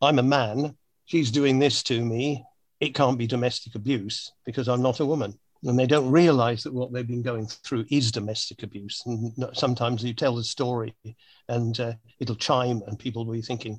I'm 0.00 0.18
a 0.18 0.22
man, 0.22 0.76
she's 1.04 1.30
doing 1.30 1.58
this 1.58 1.82
to 1.84 2.02
me, 2.02 2.44
it 2.78 2.94
can't 2.94 3.18
be 3.18 3.26
domestic 3.26 3.74
abuse 3.74 4.32
because 4.46 4.68
I'm 4.68 4.82
not 4.82 5.00
a 5.00 5.06
woman. 5.06 5.38
And 5.64 5.78
they 5.78 5.86
don't 5.86 6.10
realize 6.10 6.62
that 6.62 6.72
what 6.72 6.90
they've 6.90 7.06
been 7.06 7.22
going 7.22 7.46
through 7.46 7.84
is 7.90 8.10
domestic 8.10 8.62
abuse. 8.62 9.02
And 9.04 9.34
sometimes 9.52 10.02
you 10.02 10.14
tell 10.14 10.34
the 10.34 10.44
story 10.44 10.94
and 11.48 11.78
uh, 11.78 11.92
it'll 12.18 12.36
chime, 12.36 12.80
and 12.86 12.98
people 12.98 13.26
will 13.26 13.34
be 13.34 13.42
thinking, 13.42 13.78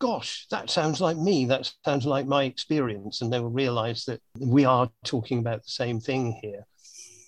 gosh, 0.00 0.46
that 0.50 0.70
sounds 0.70 1.00
like 1.00 1.16
me. 1.16 1.44
That 1.44 1.72
sounds 1.84 2.06
like 2.06 2.26
my 2.26 2.44
experience. 2.44 3.20
And 3.20 3.32
they 3.32 3.38
will 3.38 3.50
realize 3.50 4.04
that 4.06 4.20
we 4.38 4.64
are 4.64 4.90
talking 5.04 5.38
about 5.38 5.62
the 5.62 5.70
same 5.70 6.00
thing 6.00 6.38
here 6.42 6.66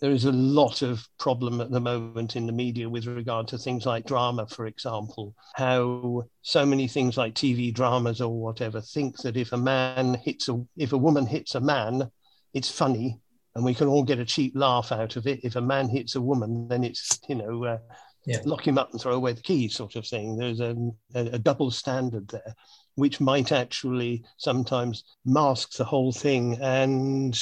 there 0.02 0.10
is 0.10 0.24
a 0.24 0.32
lot 0.32 0.82
of 0.82 1.08
problem 1.16 1.60
at 1.60 1.70
the 1.70 1.80
moment 1.80 2.34
in 2.34 2.44
the 2.44 2.52
media 2.52 2.90
with 2.90 3.06
regard 3.06 3.46
to 3.46 3.56
things 3.56 3.86
like 3.86 4.04
drama, 4.04 4.44
for 4.48 4.66
example, 4.66 5.32
how 5.54 6.24
so 6.42 6.66
many 6.66 6.88
things 6.88 7.16
like 7.16 7.34
TV 7.34 7.72
dramas 7.72 8.20
or 8.20 8.36
whatever 8.36 8.80
think 8.80 9.16
that 9.18 9.36
if 9.36 9.52
a 9.52 9.56
man 9.56 10.14
hits 10.14 10.48
a, 10.48 10.60
if 10.76 10.92
a 10.92 10.98
woman 10.98 11.24
hits 11.24 11.54
a 11.54 11.60
man, 11.60 12.10
it's 12.52 12.68
funny 12.68 13.20
and 13.54 13.64
we 13.64 13.74
can 13.74 13.86
all 13.86 14.02
get 14.02 14.18
a 14.18 14.24
cheap 14.24 14.54
laugh 14.56 14.90
out 14.90 15.14
of 15.14 15.28
it. 15.28 15.38
If 15.44 15.54
a 15.54 15.60
man 15.60 15.88
hits 15.88 16.16
a 16.16 16.20
woman, 16.20 16.66
then 16.66 16.82
it's, 16.82 17.20
you 17.28 17.36
know, 17.36 17.64
uh, 17.64 17.78
yeah. 18.26 18.38
lock 18.44 18.66
him 18.66 18.78
up 18.78 18.92
and 18.92 19.00
throw 19.00 19.14
away 19.14 19.32
the 19.32 19.42
key 19.42 19.68
sort 19.68 19.96
of 19.96 20.06
thing. 20.06 20.36
There's 20.36 20.60
a, 20.60 20.76
a, 21.14 21.20
a 21.20 21.38
double 21.38 21.70
standard 21.70 22.28
there 22.28 22.54
which 22.94 23.20
might 23.20 23.52
actually 23.52 24.22
sometimes 24.36 25.04
mask 25.24 25.76
the 25.76 25.84
whole 25.84 26.12
thing 26.12 26.58
and 26.60 27.38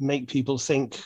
make 0.00 0.28
people 0.28 0.56
think 0.56 0.98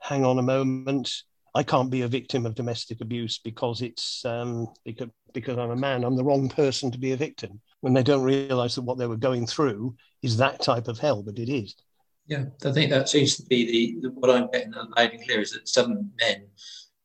hang 0.00 0.24
on 0.24 0.38
a 0.38 0.42
moment, 0.42 1.22
I 1.54 1.62
can't 1.62 1.90
be 1.90 2.02
a 2.02 2.08
victim 2.08 2.46
of 2.46 2.54
domestic 2.54 3.00
abuse 3.00 3.38
because 3.38 3.82
it's 3.82 4.24
um, 4.24 4.68
because, 4.84 5.08
because 5.34 5.58
I'm 5.58 5.70
a 5.70 5.76
man. 5.76 6.04
I'm 6.04 6.16
the 6.16 6.24
wrong 6.24 6.48
person 6.48 6.90
to 6.90 6.98
be 6.98 7.12
a 7.12 7.16
victim. 7.16 7.60
When 7.80 7.92
they 7.92 8.02
don't 8.02 8.22
realise 8.22 8.74
that 8.74 8.82
what 8.82 8.98
they 8.98 9.06
were 9.06 9.16
going 9.16 9.46
through 9.46 9.96
is 10.22 10.36
that 10.36 10.60
type 10.60 10.88
of 10.88 10.98
hell, 10.98 11.22
but 11.22 11.38
it 11.38 11.48
is. 11.48 11.74
Yeah, 12.26 12.44
I 12.64 12.72
think 12.72 12.90
that 12.90 13.08
seems 13.08 13.36
to 13.36 13.42
be 13.46 13.96
the, 14.00 14.08
the 14.08 14.14
what 14.14 14.30
I'm 14.30 14.50
getting 14.50 14.72
loud 14.72 14.94
and 14.96 15.24
clear 15.24 15.40
is 15.40 15.52
that 15.52 15.68
some 15.68 16.10
men 16.20 16.46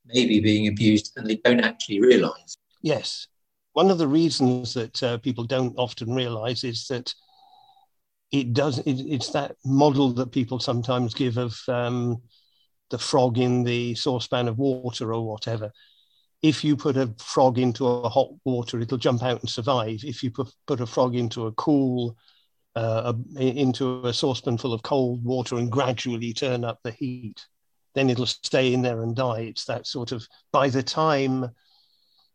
may 0.07 0.25
be 0.25 0.39
being 0.39 0.67
abused 0.67 1.13
and 1.17 1.27
they 1.27 1.37
don't 1.37 1.61
actually 1.61 1.99
realise. 1.99 2.57
Yes, 2.81 3.27
one 3.73 3.91
of 3.91 3.97
the 3.97 4.07
reasons 4.07 4.73
that 4.73 5.01
uh, 5.03 5.17
people 5.17 5.43
don't 5.43 5.75
often 5.77 6.13
realise 6.13 6.63
is 6.63 6.87
that 6.87 7.13
it 8.31 8.53
does. 8.53 8.79
It, 8.79 8.99
it's 8.99 9.29
that 9.31 9.55
model 9.63 10.11
that 10.13 10.31
people 10.31 10.59
sometimes 10.59 11.13
give 11.13 11.37
of. 11.37 11.57
Um, 11.67 12.21
the 12.89 12.97
frog 12.97 13.37
in 13.37 13.63
the 13.63 13.95
saucepan 13.95 14.47
of 14.47 14.57
water 14.57 15.13
or 15.13 15.27
whatever. 15.27 15.71
If 16.41 16.63
you 16.63 16.75
put 16.75 16.97
a 16.97 17.13
frog 17.17 17.57
into 17.57 17.87
a 17.87 18.09
hot 18.09 18.29
water, 18.43 18.79
it'll 18.79 18.97
jump 18.97 19.23
out 19.23 19.41
and 19.41 19.49
survive. 19.49 19.99
If 20.03 20.21
you 20.21 20.31
put, 20.31 20.53
put 20.67 20.81
a 20.81 20.85
frog 20.85 21.15
into 21.15 21.47
a 21.47 21.51
cool, 21.53 22.17
uh, 22.75 23.13
a, 23.37 23.41
into 23.41 24.05
a 24.05 24.13
saucepan 24.13 24.57
full 24.57 24.73
of 24.73 24.83
cold 24.83 25.23
water 25.23 25.55
and 25.55 25.71
gradually 25.71 26.33
turn 26.33 26.63
up 26.63 26.79
the 26.83 26.91
heat, 26.91 27.45
then 27.95 28.09
it'll 28.09 28.25
stay 28.25 28.73
in 28.73 28.81
there 28.81 29.01
and 29.01 29.15
die. 29.15 29.41
It's 29.41 29.65
that 29.65 29.87
sort 29.87 30.11
of, 30.11 30.27
by 30.51 30.69
the 30.69 30.83
time 30.83 31.49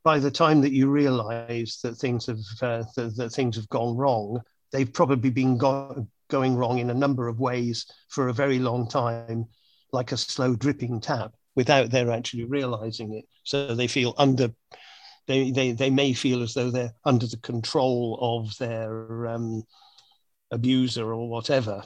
by 0.02 0.18
the 0.18 0.30
time 0.30 0.62
that 0.62 0.72
you 0.72 0.88
realise 0.88 1.80
that 1.82 1.94
things 1.94 2.26
have 2.26 2.38
uh, 2.62 2.84
that, 2.96 3.14
that, 3.16 3.30
things 3.30 3.56
have 3.56 3.68
gone 3.68 3.96
wrong, 3.96 4.40
they've 4.72 4.92
probably 4.92 5.30
been 5.30 5.58
go- 5.58 6.06
going 6.28 6.56
wrong 6.56 6.78
in 6.78 6.90
a 6.90 6.94
number 6.94 7.28
of 7.28 7.40
ways 7.40 7.86
for 8.08 8.28
a 8.28 8.32
very 8.32 8.58
long 8.58 8.88
time, 8.88 9.46
like 9.92 10.12
a 10.12 10.16
slow 10.16 10.56
dripping 10.56 11.00
tap, 11.00 11.34
without 11.54 11.90
their 11.90 12.10
actually 12.10 12.44
realising 12.44 13.14
it. 13.14 13.26
So 13.44 13.74
they 13.74 13.86
feel 13.86 14.14
under. 14.16 14.50
They, 15.26 15.52
they, 15.52 15.72
they 15.72 15.90
may 15.90 16.12
feel 16.12 16.42
as 16.42 16.54
though 16.54 16.70
they're 16.70 16.94
under 17.04 17.26
the 17.26 17.36
control 17.36 18.18
of 18.20 18.56
their 18.58 19.28
um, 19.28 19.62
abuser 20.50 21.12
or 21.12 21.28
whatever, 21.28 21.84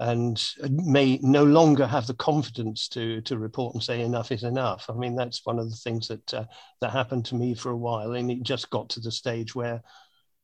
and 0.00 0.42
may 0.68 1.18
no 1.22 1.44
longer 1.44 1.86
have 1.86 2.06
the 2.06 2.14
confidence 2.14 2.88
to 2.88 3.20
to 3.22 3.38
report 3.38 3.74
and 3.74 3.82
say 3.82 4.00
enough 4.00 4.32
is 4.32 4.42
enough. 4.42 4.86
I 4.88 4.94
mean, 4.94 5.14
that's 5.14 5.46
one 5.46 5.58
of 5.58 5.70
the 5.70 5.76
things 5.76 6.08
that 6.08 6.34
uh, 6.34 6.44
that 6.80 6.90
happened 6.90 7.24
to 7.26 7.36
me 7.36 7.54
for 7.54 7.70
a 7.70 7.76
while, 7.76 8.12
and 8.12 8.30
it 8.30 8.42
just 8.42 8.70
got 8.70 8.88
to 8.90 9.00
the 9.00 9.12
stage 9.12 9.54
where 9.54 9.82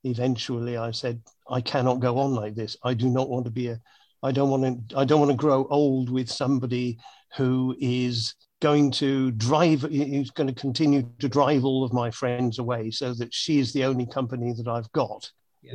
eventually 0.05 0.77
I 0.77 0.93
said, 0.93 1.21
I 1.49 1.61
cannot 1.61 2.01
go 2.01 2.19
on 2.19 2.35
like 2.35 2.55
this. 2.55 2.77
I 2.85 2.95
do 2.95 3.11
not 3.11 3.29
want 3.29 3.45
to 3.47 3.51
be 3.51 3.69
a 3.69 3.81
I 4.23 4.33
don't 4.33 4.51
want 4.51 4.89
to 4.89 4.99
I 4.99 5.05
don't 5.05 5.21
want 5.21 5.33
to 5.33 5.37
grow 5.37 5.67
old 5.69 6.11
with 6.11 6.31
somebody 6.31 6.99
who 7.37 7.77
is 7.81 8.35
going 8.61 8.91
to 8.93 9.31
drive 9.33 9.83
who's 9.83 10.31
going 10.31 10.47
to 10.47 10.61
continue 10.61 11.09
to 11.19 11.29
drive 11.29 11.65
all 11.65 11.83
of 11.83 11.93
my 11.93 12.11
friends 12.11 12.59
away 12.59 12.91
so 12.91 13.15
that 13.15 13.33
she 13.35 13.59
is 13.59 13.73
the 13.73 13.85
only 13.85 14.07
company 14.07 14.53
that 14.53 14.69
I've 14.69 14.91
got. 14.93 15.31
Yeah 15.63 15.75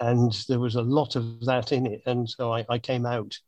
and 0.00 0.32
there 0.48 0.58
was 0.60 0.76
a 0.76 0.82
lot 0.82 1.16
of 1.16 1.44
that 1.44 1.72
in 1.72 1.86
it, 1.86 2.02
and 2.06 2.28
so 2.28 2.52
I, 2.52 2.64
I 2.68 2.78
came 2.78 3.06
out 3.06 3.38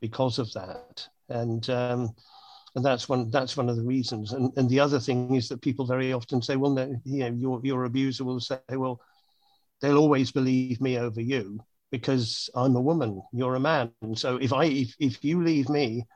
because 0.00 0.38
of 0.38 0.52
that, 0.54 1.08
and 1.28 1.68
um, 1.70 2.14
and 2.74 2.84
that's 2.84 3.08
one 3.08 3.30
that's 3.30 3.56
one 3.56 3.68
of 3.68 3.76
the 3.76 3.84
reasons. 3.84 4.32
And 4.32 4.52
and 4.56 4.68
the 4.68 4.80
other 4.80 5.00
thing 5.00 5.34
is 5.34 5.48
that 5.48 5.62
people 5.62 5.86
very 5.86 6.12
often 6.12 6.42
say, 6.42 6.56
well, 6.56 6.72
no, 6.72 6.94
you 7.04 7.20
know, 7.20 7.36
your 7.36 7.60
your 7.62 7.84
abuser 7.84 8.24
will 8.24 8.40
say, 8.40 8.58
well, 8.70 9.00
they'll 9.80 9.98
always 9.98 10.32
believe 10.32 10.80
me 10.80 10.98
over 10.98 11.20
you 11.20 11.60
because 11.90 12.48
I'm 12.54 12.76
a 12.76 12.80
woman, 12.80 13.22
you're 13.32 13.56
a 13.56 13.60
man, 13.60 13.90
and 14.02 14.18
so 14.18 14.36
if 14.36 14.52
I 14.52 14.64
if, 14.66 14.94
if 14.98 15.24
you 15.24 15.42
leave 15.42 15.68
me, 15.68 16.06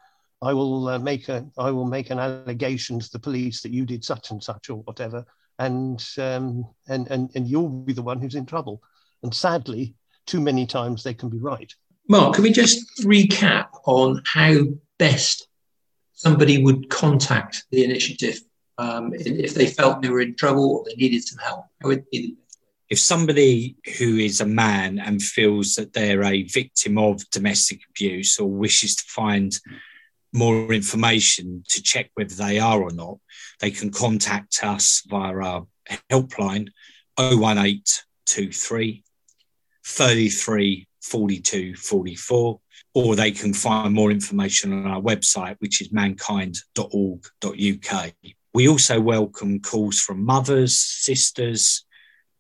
I 0.43 0.53
will 0.53 0.89
uh, 0.89 0.99
make 0.99 1.29
a 1.29 1.47
I 1.59 1.71
will 1.71 1.87
make 1.87 2.11
an 2.11 2.19
allegation 2.19 3.01
to 3.01 3.11
the 3.13 3.19
police 3.19 3.63
that 3.63 3.73
you 3.73 3.87
did 3.87 4.05
such 4.05 4.31
and 4.31 4.43
such 4.43 4.71
or 4.71 4.77
whatever, 4.83 5.25
and 5.59 6.05
um, 6.19 6.65
and 6.89 7.09
and 7.11 7.31
and 7.35 7.49
you'll 7.49 7.69
be 7.69 7.93
the 7.93 8.03
one 8.03 8.21
who's 8.21 8.35
in 8.35 8.47
trouble. 8.47 8.83
And 9.25 9.35
sadly, 9.35 9.95
too 10.27 10.41
many 10.41 10.67
times 10.67 11.03
they 11.03 11.15
can 11.15 11.31
be 11.31 11.39
right. 11.39 11.73
Mark, 12.09 12.35
can 12.35 12.45
we 12.45 12.53
just 12.53 13.05
recap 13.05 13.69
on 13.87 14.23
how 14.27 14.53
best 14.99 15.49
somebody 16.13 16.63
would 16.63 16.91
contact 16.91 17.65
the 17.71 17.85
initiative 17.85 18.39
um, 18.77 19.13
if 19.15 19.55
they 19.55 19.67
felt 19.67 20.03
they 20.03 20.11
were 20.11 20.21
in 20.21 20.35
trouble 20.35 20.71
or 20.71 20.85
they 20.85 20.95
needed 20.97 21.25
some 21.25 21.39
help? 21.39 21.65
How 21.83 21.89
would 21.89 22.05
be 22.11 22.37
if 22.91 22.99
somebody 22.99 23.77
who 23.99 24.19
is 24.19 24.43
a 24.43 24.47
man 24.47 24.99
and 24.99 25.23
feels 25.23 25.75
that 25.77 25.95
they're 25.95 26.23
a 26.23 26.43
victim 26.43 26.99
of 26.99 27.29
domestic 27.31 27.81
abuse 27.89 28.39
or 28.39 28.51
wishes 28.51 28.95
to 28.97 29.05
find 29.09 29.59
more 30.35 30.71
information 30.71 31.65
to 31.71 31.83
check 31.83 32.11
whether 32.13 32.35
they 32.35 32.59
are 32.59 32.83
or 32.83 32.91
not, 32.93 33.17
they 33.61 33.71
can 33.71 33.91
contact 33.91 34.63
us 34.63 35.03
via 35.09 35.35
our 35.35 35.67
helpline 36.11 36.69
01823 37.17 39.03
33 39.85 40.89
42 41.03 41.77
44, 41.77 42.61
or 42.95 43.15
they 43.15 43.31
can 43.31 43.53
find 43.53 43.95
more 43.95 44.11
information 44.11 44.73
on 44.73 44.87
our 44.87 45.01
website, 45.01 45.57
which 45.59 45.81
is 45.81 45.93
mankind.org.uk. 45.93 48.13
We 48.55 48.69
also 48.69 49.01
welcome 49.01 49.61
calls 49.61 50.01
from 50.01 50.25
mothers, 50.25 50.79
sisters, 50.79 51.85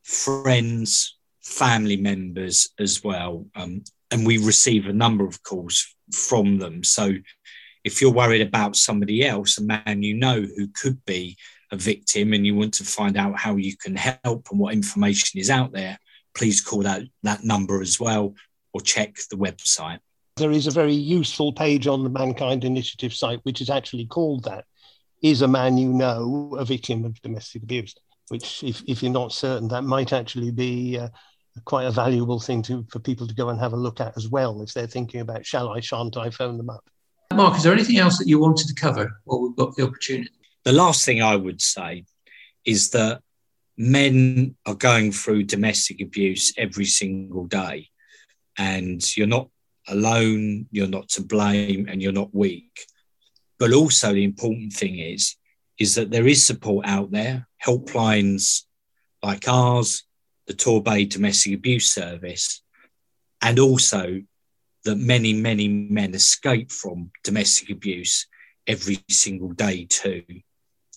friends, 0.03 1.17
family 1.43 1.97
members 1.97 2.71
as 2.79 3.05
well. 3.05 3.47
Um, 3.55 3.85
and 4.11 4.27
we 4.27 4.39
receive 4.39 4.87
a 4.87 4.93
number 4.93 5.27
of 5.27 5.43
calls 5.43 5.95
from 6.13 6.59
them. 6.59 6.85
So 6.85 7.15
if 7.83 8.01
you're 8.01 8.13
worried 8.13 8.43
about 8.43 8.77
somebody 8.77 9.27
else, 9.27 9.59
a 9.59 9.63
man 9.63 10.03
you 10.03 10.15
know 10.15 10.41
who 10.41 10.69
could 10.69 11.05
be 11.05 11.37
a 11.71 11.77
victim, 11.77 12.33
and 12.33 12.47
you 12.47 12.55
want 12.55 12.75
to 12.75 12.85
find 12.85 13.17
out 13.17 13.39
how 13.39 13.57
you 13.57 13.77
can 13.77 13.97
help 13.97 14.49
and 14.51 14.61
what 14.61 14.73
information 14.73 15.41
is 15.41 15.51
out 15.51 15.73
there, 15.73 15.99
please 16.35 16.61
call 16.61 16.83
that, 16.83 17.03
that 17.23 17.45
number 17.45 17.81
as 17.81 17.99
well 17.99 18.35
or 18.73 18.81
check 18.81 19.17
the 19.31 19.37
website. 19.37 19.99
There 20.37 20.51
is 20.51 20.67
a 20.67 20.73
very 20.73 20.95
useful 20.95 21.53
page 21.53 21.87
on 21.87 22.03
the 22.03 22.11
Mankind 22.11 22.65
Initiative 22.65 23.15
site, 23.15 23.41
which 23.45 23.61
is 23.61 23.71
actually 23.71 24.07
called 24.07 24.45
that. 24.45 24.65
Is 25.23 25.43
a 25.43 25.49
man 25.49 25.79
you 25.79 25.89
know 25.89 26.57
a 26.59 26.65
victim 26.65 27.05
of 27.05 27.21
domestic 27.23 27.63
abuse? 27.63 27.95
Which, 28.29 28.63
if, 28.65 28.83
if 28.87 29.03
you're 29.03 29.13
not 29.13 29.33
certain, 29.33 29.69
that 29.69 29.83
might 29.83 30.13
actually 30.13 30.51
be 30.51 30.99
uh, 30.99 31.09
quite 31.65 31.87
a 31.87 31.91
valuable 31.91 32.41
thing 32.41 32.63
to, 32.63 32.85
for 32.91 32.99
people 32.99 33.27
to 33.27 33.35
go 33.35 33.49
and 33.49 33.61
have 33.61 33.73
a 33.73 33.77
look 33.77 34.01
at 34.01 34.17
as 34.17 34.29
well 34.29 34.61
if 34.63 34.73
they're 34.73 34.87
thinking 34.87 35.21
about 35.21 35.47
shall 35.47 35.69
I, 35.69 35.81
shan't 35.81 36.17
I 36.17 36.31
phone 36.31 36.57
them 36.57 36.71
up. 36.71 36.85
Mark, 37.33 37.57
is 37.57 37.63
there 37.63 37.73
anything 37.73 37.99
else 37.99 38.19
that 38.19 38.29
you 38.29 38.39
wanted 38.39 38.69
to 38.69 38.75
cover 38.75 39.21
while 39.25 39.41
we've 39.41 39.57
got 39.57 39.75
the 39.77 39.85
opportunity? 39.85 40.31
The 40.65 40.73
last 40.73 41.05
thing 41.05 41.23
I 41.23 41.37
would 41.37 41.61
say 41.61 42.05
is 42.65 42.91
that 42.91 43.23
men 43.77 44.57
are 44.67 44.75
going 44.75 45.13
through 45.13 45.45
domestic 45.45 46.01
abuse 46.01 46.53
every 46.57 46.85
single 46.85 47.47
day, 47.47 47.89
and 48.59 49.17
you're 49.17 49.27
not 49.27 49.49
alone, 49.89 50.67
you're 50.71 50.87
not 50.87 51.09
to 51.11 51.23
blame, 51.23 51.89
and 51.89 52.01
you're 52.03 52.13
not 52.13 52.35
weak. 52.35 52.87
But 53.59 53.73
also, 53.73 54.13
the 54.13 54.25
important 54.25 54.73
thing 54.73 54.99
is, 54.99 55.37
is 55.79 55.95
that 55.97 56.11
there 56.11 56.27
is 56.27 56.45
support 56.45 56.87
out 56.87 57.11
there, 57.11 57.47
helplines 57.65 58.63
like 59.23 59.49
ours, 59.49 60.05
the 60.47 60.55
Torbay 60.55 61.09
Domestic 61.09 61.55
Abuse 61.55 61.91
Service, 61.91 62.63
and 63.41 63.59
also 63.59 64.23
that 64.85 64.97
many, 64.97 65.33
many 65.33 65.69
men 65.69 66.15
escape 66.15 66.71
from 66.71 67.11
domestic 67.23 67.71
abuse 67.71 68.27
every 68.67 69.03
single 69.11 69.53
day 69.53 69.87
too. 69.89 70.23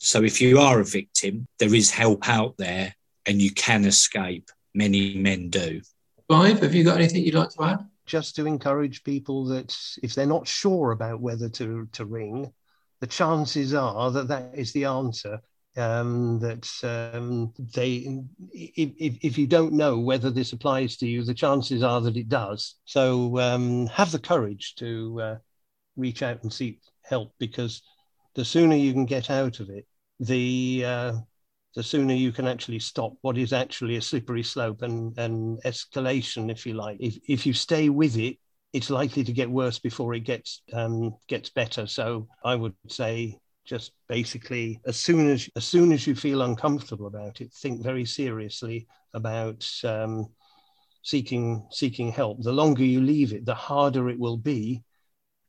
So 0.08 0.24
if 0.24 0.39
you 0.39 0.60
are 0.60 0.80
a 0.80 0.86
victim, 0.86 1.48
there 1.60 1.76
is 1.76 1.91
help 1.91 2.30
out 2.30 2.56
there 2.58 2.96
and 3.26 3.41
you 3.41 3.52
can 3.52 3.84
escape. 3.84 4.50
Many 4.74 5.15
men 5.15 5.50
do. 5.50 5.82
Clive, 6.30 6.62
have 6.62 6.74
you 6.74 6.86
got 6.86 6.98
anything 6.98 7.24
you'd 7.24 7.36
like 7.36 7.50
to 7.50 7.63
add? 7.63 7.86
Just 8.06 8.38
to 8.38 8.46
encourage 8.46 9.04
people 9.04 9.46
that 9.48 9.76
if 10.02 10.15
they're 10.15 10.26
not 10.26 10.48
sure 10.48 10.91
about 10.91 11.20
whether 11.20 11.50
to, 11.50 11.89
to 11.91 12.06
ring, 12.06 12.54
the 13.02 13.08
chances 13.08 13.74
are 13.74 14.10
that 14.12 14.30
that 14.30 14.52
is 14.56 14.72
the 14.72 14.86
answer. 14.86 15.41
Um, 15.76 16.39
that 16.39 16.67
um, 17.13 17.54
they, 17.60 18.24
if, 18.52 18.93
if, 18.98 19.17
if, 19.22 19.38
you 19.38 19.46
don't 19.46 19.74
know 19.74 20.00
whether 20.00 20.32
this 20.32 20.52
applies 20.52 20.98
to 20.98 21.08
you, 21.08 21.24
the 21.24 21.36
chances 21.36 21.84
are 21.84 22.02
that 22.02 22.17
it 22.17 22.30
does. 22.30 22.76
So 22.86 23.38
um, 23.38 23.86
have 23.88 24.12
the 24.12 24.17
courage 24.17 24.74
to 24.78 25.22
uh, 25.22 25.38
reach 25.96 26.24
out 26.24 26.41
and 26.41 26.52
seek 26.52 26.82
help 27.04 27.36
because 27.38 27.84
the 28.34 28.43
sooner 28.43 28.76
you 28.76 28.91
can 28.93 29.06
get 29.06 29.30
out 29.30 29.60
of 29.60 29.70
it, 29.70 29.86
the 30.19 30.84
uh, 30.86 31.13
the 31.75 31.84
sooner 31.84 32.13
you 32.13 32.32
can 32.32 32.47
actually 32.47 32.80
stop 32.80 33.13
what 33.21 33.38
is 33.38 33.53
actually 33.53 33.97
a 33.97 34.01
slippery 34.01 34.43
slope 34.43 34.82
and, 34.82 35.17
and 35.19 35.62
escalation, 35.63 36.51
if 36.51 36.65
you 36.65 36.73
like. 36.73 36.97
If, 36.99 37.17
if 37.27 37.45
you 37.45 37.53
stay 37.53 37.89
with 37.89 38.17
it, 38.17 38.38
it's 38.73 38.89
likely 38.89 39.23
to 39.23 39.32
get 39.32 39.49
worse 39.49 39.77
before 39.77 40.13
it 40.15 40.21
gets 40.21 40.62
um, 40.73 41.15
gets 41.27 41.49
better. 41.49 41.86
So 41.88 42.27
I 42.43 42.56
would 42.56 42.73
say 42.88 43.38
just 43.65 43.91
basically 44.08 44.80
as 44.88 44.97
soon 44.97 45.30
as 45.30 45.49
as 45.56 45.65
soon 45.65 45.91
as 45.91 46.08
you 46.08 46.15
feel 46.15 46.41
uncomfortable 46.41 47.08
about 47.08 47.41
it, 47.41 47.53
think 47.53 47.84
very 47.84 48.06
seriously 48.06 48.88
about 49.13 49.67
um, 49.84 50.27
seeking 51.03 51.67
seeking 51.71 52.12
help. 52.12 52.41
The 52.41 52.51
longer 52.51 52.84
you 52.84 53.01
leave 53.01 53.34
it, 53.34 53.45
the 53.45 53.56
harder 53.56 54.10
it 54.10 54.19
will 54.19 54.38
be 54.38 54.84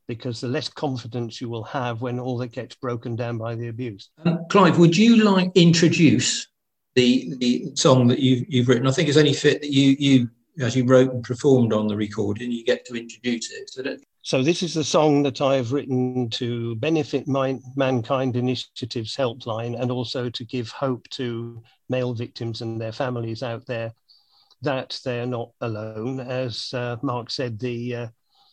because 0.08 0.40
the 0.40 0.48
less 0.48 0.68
confidence 0.68 1.40
you 1.40 1.48
will 1.48 1.62
have 1.64 2.00
when 2.00 2.18
all 2.18 2.38
that 2.38 2.52
gets 2.52 2.74
broken 2.74 3.14
down 3.14 3.38
by 3.38 3.54
the 3.54 3.68
abuse. 3.68 4.10
Um, 4.24 4.40
Clive, 4.48 4.78
would 4.78 4.96
you 4.96 5.22
like 5.22 5.52
introduce 5.54 6.48
the 6.94 7.34
the 7.38 7.70
song 7.74 8.08
that 8.08 8.18
you've 8.18 8.44
you've 8.48 8.68
written? 8.68 8.86
I 8.88 8.90
think 8.90 9.08
it's 9.08 9.18
only 9.18 9.34
fit 9.34 9.60
that 9.60 9.70
you 9.72 9.94
you 9.98 10.30
as 10.60 10.74
you 10.74 10.84
wrote 10.84 11.12
and 11.12 11.22
performed 11.22 11.72
on 11.72 11.86
the 11.86 11.94
recording, 11.94 12.50
you 12.50 12.64
get 12.64 12.84
to 12.86 12.94
introduce 12.94 13.52
it. 13.52 13.70
So, 13.70 13.82
that- 13.82 14.00
so 14.22 14.42
this 14.42 14.62
is 14.62 14.74
the 14.74 14.82
song 14.82 15.22
that 15.22 15.40
I 15.40 15.54
have 15.54 15.72
written 15.72 16.28
to 16.30 16.74
benefit 16.76 17.28
my, 17.28 17.58
Mankind 17.76 18.34
Initiatives 18.34 19.16
helpline 19.16 19.80
and 19.80 19.90
also 19.92 20.28
to 20.28 20.44
give 20.44 20.68
hope 20.70 21.08
to 21.10 21.62
male 21.88 22.12
victims 22.12 22.60
and 22.60 22.80
their 22.80 22.90
families 22.90 23.44
out 23.44 23.66
there 23.66 23.92
that 24.62 24.98
they're 25.04 25.26
not 25.26 25.50
alone. 25.60 26.18
As 26.18 26.74
uh, 26.74 26.96
Mark 27.02 27.30
said, 27.30 27.58
the 27.60 27.94
uh, 27.94 28.06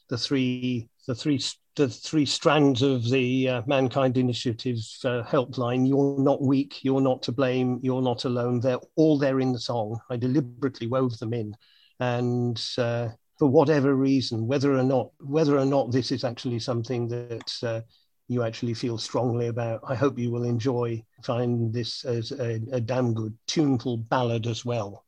the 0.09 0.17
three 0.17 0.89
the 1.07 1.15
three 1.15 1.41
the 1.75 1.89
three 1.89 2.25
strands 2.25 2.81
of 2.81 3.09
the 3.09 3.49
uh, 3.49 3.61
Mankind 3.65 4.17
Initiative 4.17 4.77
uh, 5.03 5.23
helpline. 5.23 5.87
You're 5.87 6.17
not 6.19 6.41
weak. 6.41 6.83
You're 6.83 7.01
not 7.01 7.21
to 7.23 7.31
blame. 7.31 7.79
You're 7.83 8.01
not 8.01 8.25
alone. 8.25 8.59
They're 8.59 8.79
all 8.95 9.17
there 9.17 9.39
in 9.39 9.51
the 9.51 9.59
song. 9.59 9.99
I 10.09 10.17
deliberately 10.17 10.87
wove 10.87 11.17
them 11.19 11.33
in, 11.33 11.55
and 11.99 12.61
uh, 12.77 13.09
for 13.37 13.49
whatever 13.49 13.95
reason, 13.95 14.47
whether 14.47 14.75
or 14.75 14.83
not 14.83 15.11
whether 15.19 15.57
or 15.57 15.65
not 15.65 15.91
this 15.91 16.11
is 16.11 16.23
actually 16.23 16.59
something 16.59 17.07
that 17.09 17.53
uh, 17.63 17.81
you 18.27 18.43
actually 18.43 18.73
feel 18.73 18.97
strongly 18.97 19.47
about. 19.47 19.81
I 19.87 19.95
hope 19.95 20.17
you 20.17 20.31
will 20.31 20.43
enjoy, 20.43 21.03
find 21.23 21.73
this 21.73 22.05
as 22.05 22.31
a, 22.31 22.59
a 22.71 22.79
damn 22.79 23.13
good 23.13 23.37
tuneful 23.47 23.97
ballad 23.97 24.47
as 24.47 24.65
well. 24.65 25.05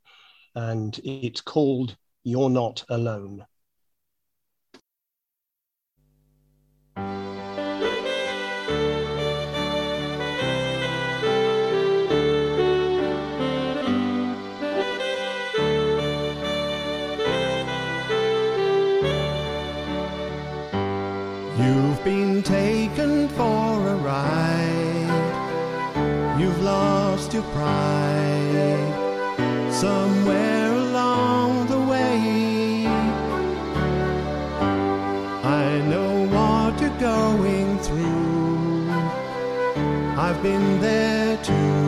And 0.55 0.99
it's 1.03 1.41
called 1.41 1.95
You're 2.23 2.49
Not 2.49 2.83
Alone. 2.89 3.45
Your 27.38 27.45
pride 27.54 28.93
somewhere 29.71 30.71
along 30.73 31.67
the 31.67 31.80
way. 31.91 32.88
I 35.62 35.65
know 35.91 36.12
what 36.36 36.82
you're 36.82 37.00
going 37.00 37.78
through. 37.86 38.89
I've 40.26 40.41
been 40.41 40.82
there 40.82 41.38
too. 41.50 41.84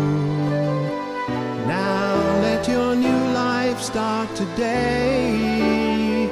Now 1.75 2.13
let 2.45 2.67
your 2.67 2.95
new 2.95 3.21
life 3.43 3.81
start 3.81 4.29
today. 4.35 6.29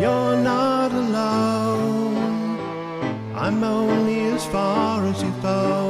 You're 0.00 0.38
not 0.52 0.92
alone. 0.92 2.16
I'm 3.34 3.62
only 3.62 4.20
as 4.34 4.46
far 4.46 5.04
as 5.04 5.22
you've 5.22 5.40
flown. 5.42 5.85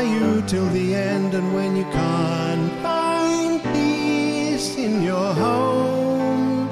By 0.00 0.06
you 0.06 0.42
till 0.46 0.68
the 0.68 0.94
end, 0.94 1.34
and 1.34 1.54
when 1.54 1.76
you 1.76 1.84
can't 1.84 2.72
find 2.82 3.62
peace 3.74 4.76
in 4.76 5.02
your 5.02 5.34
home, 5.34 6.68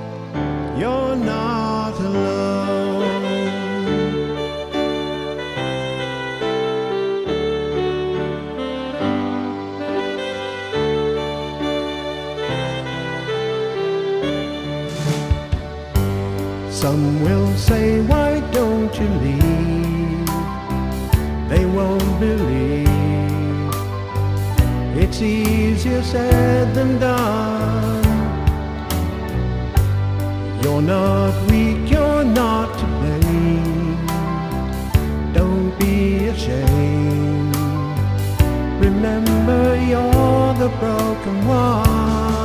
you're 0.80 1.16
not 1.16 1.94
alone. 2.10 3.12
Some 16.70 17.22
will 17.24 17.52
say, 17.56 18.00
Why 18.12 18.40
don't 18.52 18.94
you 19.00 19.08
leave? 19.24 19.47
Easier 25.88 26.02
said 26.02 26.74
than 26.74 26.98
done. 26.98 28.04
You're 30.62 30.82
not 30.82 31.32
weak, 31.50 31.90
you're 31.90 32.24
not 32.24 32.78
to 32.78 32.86
blame. 33.00 34.06
Don't 35.32 35.78
be 35.78 36.28
ashamed. 36.28 37.56
Remember, 38.80 39.76
you're 39.90 40.54
the 40.54 40.70
broken 40.80 41.46
one. 41.46 42.37